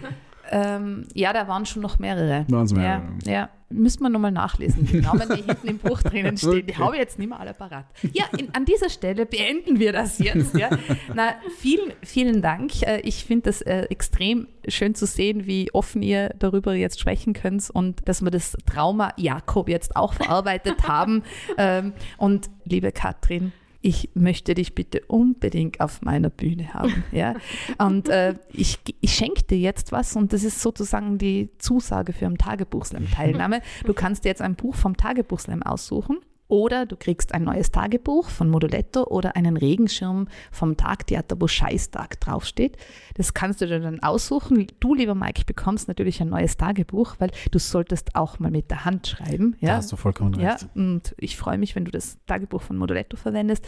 ähm, 0.50 1.06
ja, 1.14 1.32
da 1.32 1.48
waren 1.48 1.66
schon 1.66 1.82
noch 1.82 1.98
mehrere. 1.98 2.44
Waren 2.48 2.64
es 2.64 2.72
mehrere? 2.72 3.02
Ja, 3.24 3.32
ja. 3.32 3.48
müssen 3.70 4.02
wir 4.02 4.10
nochmal 4.10 4.32
nachlesen. 4.32 4.86
Die 4.86 5.00
Namen, 5.00 5.28
die 5.30 5.42
hinten 5.42 5.66
im 5.66 5.78
Buch 5.78 6.02
drinnen 6.02 6.36
stehen, 6.36 6.50
okay. 6.50 6.62
die 6.62 6.76
habe 6.76 6.96
ich 6.96 7.00
jetzt 7.00 7.18
nicht 7.18 7.28
mehr 7.28 7.40
alle 7.40 7.54
parat. 7.54 7.86
Ja, 8.12 8.24
in, 8.36 8.54
an 8.54 8.66
dieser 8.66 8.90
Stelle 8.90 9.24
beenden 9.24 9.78
wir 9.78 9.92
das 9.92 10.18
jetzt. 10.18 10.54
Ja. 10.54 10.70
Na, 11.14 11.34
vielen, 11.58 11.92
vielen 12.02 12.42
Dank. 12.42 12.82
Äh, 12.82 13.00
ich 13.00 13.24
finde 13.24 13.44
das 13.44 13.62
äh, 13.62 13.82
extrem 13.88 14.48
schön 14.68 14.94
zu 14.94 15.06
sehen, 15.06 15.46
wie 15.46 15.72
offen 15.72 16.02
ihr 16.02 16.34
darüber 16.38 16.74
jetzt 16.74 17.00
sprechen 17.00 17.32
könnt 17.32 17.70
und 17.70 18.06
dass 18.06 18.20
wir 18.22 18.30
das 18.30 18.56
Trauma 18.66 19.12
Jakob 19.16 19.68
jetzt 19.68 19.96
auch 19.96 20.12
verarbeitet 20.12 20.86
haben. 20.86 21.22
Ähm, 21.56 21.92
und 22.18 22.50
liebe 22.64 22.92
Katrin, 22.92 23.52
ich 23.80 24.10
möchte 24.14 24.54
dich 24.54 24.74
bitte 24.74 25.02
unbedingt 25.06 25.80
auf 25.80 26.02
meiner 26.02 26.30
Bühne 26.30 26.74
haben. 26.74 27.04
Ja? 27.12 27.34
Und 27.78 28.08
äh, 28.08 28.34
ich, 28.52 28.78
ich 29.00 29.14
schenke 29.14 29.44
dir 29.44 29.58
jetzt 29.58 29.92
was 29.92 30.16
und 30.16 30.32
das 30.32 30.42
ist 30.42 30.60
sozusagen 30.60 31.18
die 31.18 31.50
Zusage 31.58 32.12
für 32.12 32.26
einen 32.26 32.38
Tagebuchslam-Teilnahme. 32.38 33.62
Du 33.84 33.94
kannst 33.94 34.24
dir 34.24 34.30
jetzt 34.30 34.42
ein 34.42 34.56
Buch 34.56 34.74
vom 34.74 34.96
Tagebuchslam 34.96 35.62
aussuchen 35.62 36.18
oder 36.48 36.86
du 36.86 36.96
kriegst 36.96 37.34
ein 37.34 37.44
neues 37.44 37.70
Tagebuch 37.70 38.28
von 38.28 38.48
Moduletto 38.48 39.04
oder 39.04 39.36
einen 39.36 39.56
Regenschirm 39.56 40.28
vom 40.50 40.76
Tagtheater, 40.76 41.36
wo 41.38 41.46
Scheißtag 41.46 42.20
draufsteht. 42.20 42.76
Das 43.14 43.34
kannst 43.34 43.60
du 43.60 43.66
dir 43.66 43.80
dann 43.80 44.00
aussuchen. 44.00 44.66
Du, 44.80 44.94
lieber 44.94 45.14
Mike, 45.14 45.42
bekommst 45.46 45.88
natürlich 45.88 46.20
ein 46.22 46.30
neues 46.30 46.56
Tagebuch, 46.56 47.16
weil 47.18 47.30
du 47.50 47.58
solltest 47.58 48.16
auch 48.16 48.38
mal 48.38 48.50
mit 48.50 48.70
der 48.70 48.84
Hand 48.84 49.06
schreiben. 49.06 49.56
Ja? 49.60 49.68
Da 49.68 49.76
hast 49.76 49.92
du 49.92 49.96
vollkommen 49.96 50.34
recht. 50.34 50.62
Ja, 50.62 50.68
und 50.74 51.14
ich 51.18 51.36
freue 51.36 51.58
mich, 51.58 51.76
wenn 51.76 51.84
du 51.84 51.90
das 51.90 52.18
Tagebuch 52.26 52.62
von 52.62 52.76
Moduletto 52.76 53.16
verwendest. 53.16 53.66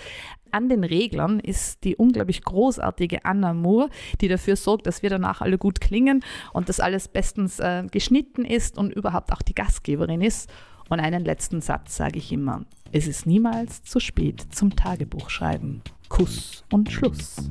An 0.51 0.69
den 0.69 0.83
Reglern 0.83 1.39
ist 1.39 1.85
die 1.85 1.97
unglaublich 1.97 2.43
großartige 2.43 3.25
Anna 3.25 3.55
Moore, 3.55 3.89
die 4.21 4.29
dafür 4.29 4.57
sorgt, 4.57 4.87
dass 4.87 5.03
wir 5.03 5.11
danach 5.11 5.43
alle 5.43 5.59
gut 5.59 5.81
klingen 5.81 6.25
und 6.53 6.69
dass 6.69 6.81
alles 6.81 7.09
bestens 7.09 7.61
äh, 7.61 7.85
geschnitten 7.91 8.45
ist 8.45 8.79
und 8.79 8.93
überhaupt 8.93 9.33
auch 9.33 9.43
die 9.43 9.55
Gastgeberin 9.55 10.23
ist. 10.23 10.51
Und 10.91 10.99
einen 10.99 11.25
letzten 11.25 11.61
Satz 11.61 11.97
sage 11.97 12.19
ich 12.19 12.33
immer. 12.33 12.67
Es 12.91 13.07
ist 13.07 13.25
niemals 13.25 13.85
zu 13.85 14.01
spät 14.01 14.45
zum 14.51 14.75
Tagebuchschreiben. 14.75 15.83
Kuss 16.09 16.65
und 16.73 16.91
Schluss. 16.91 17.49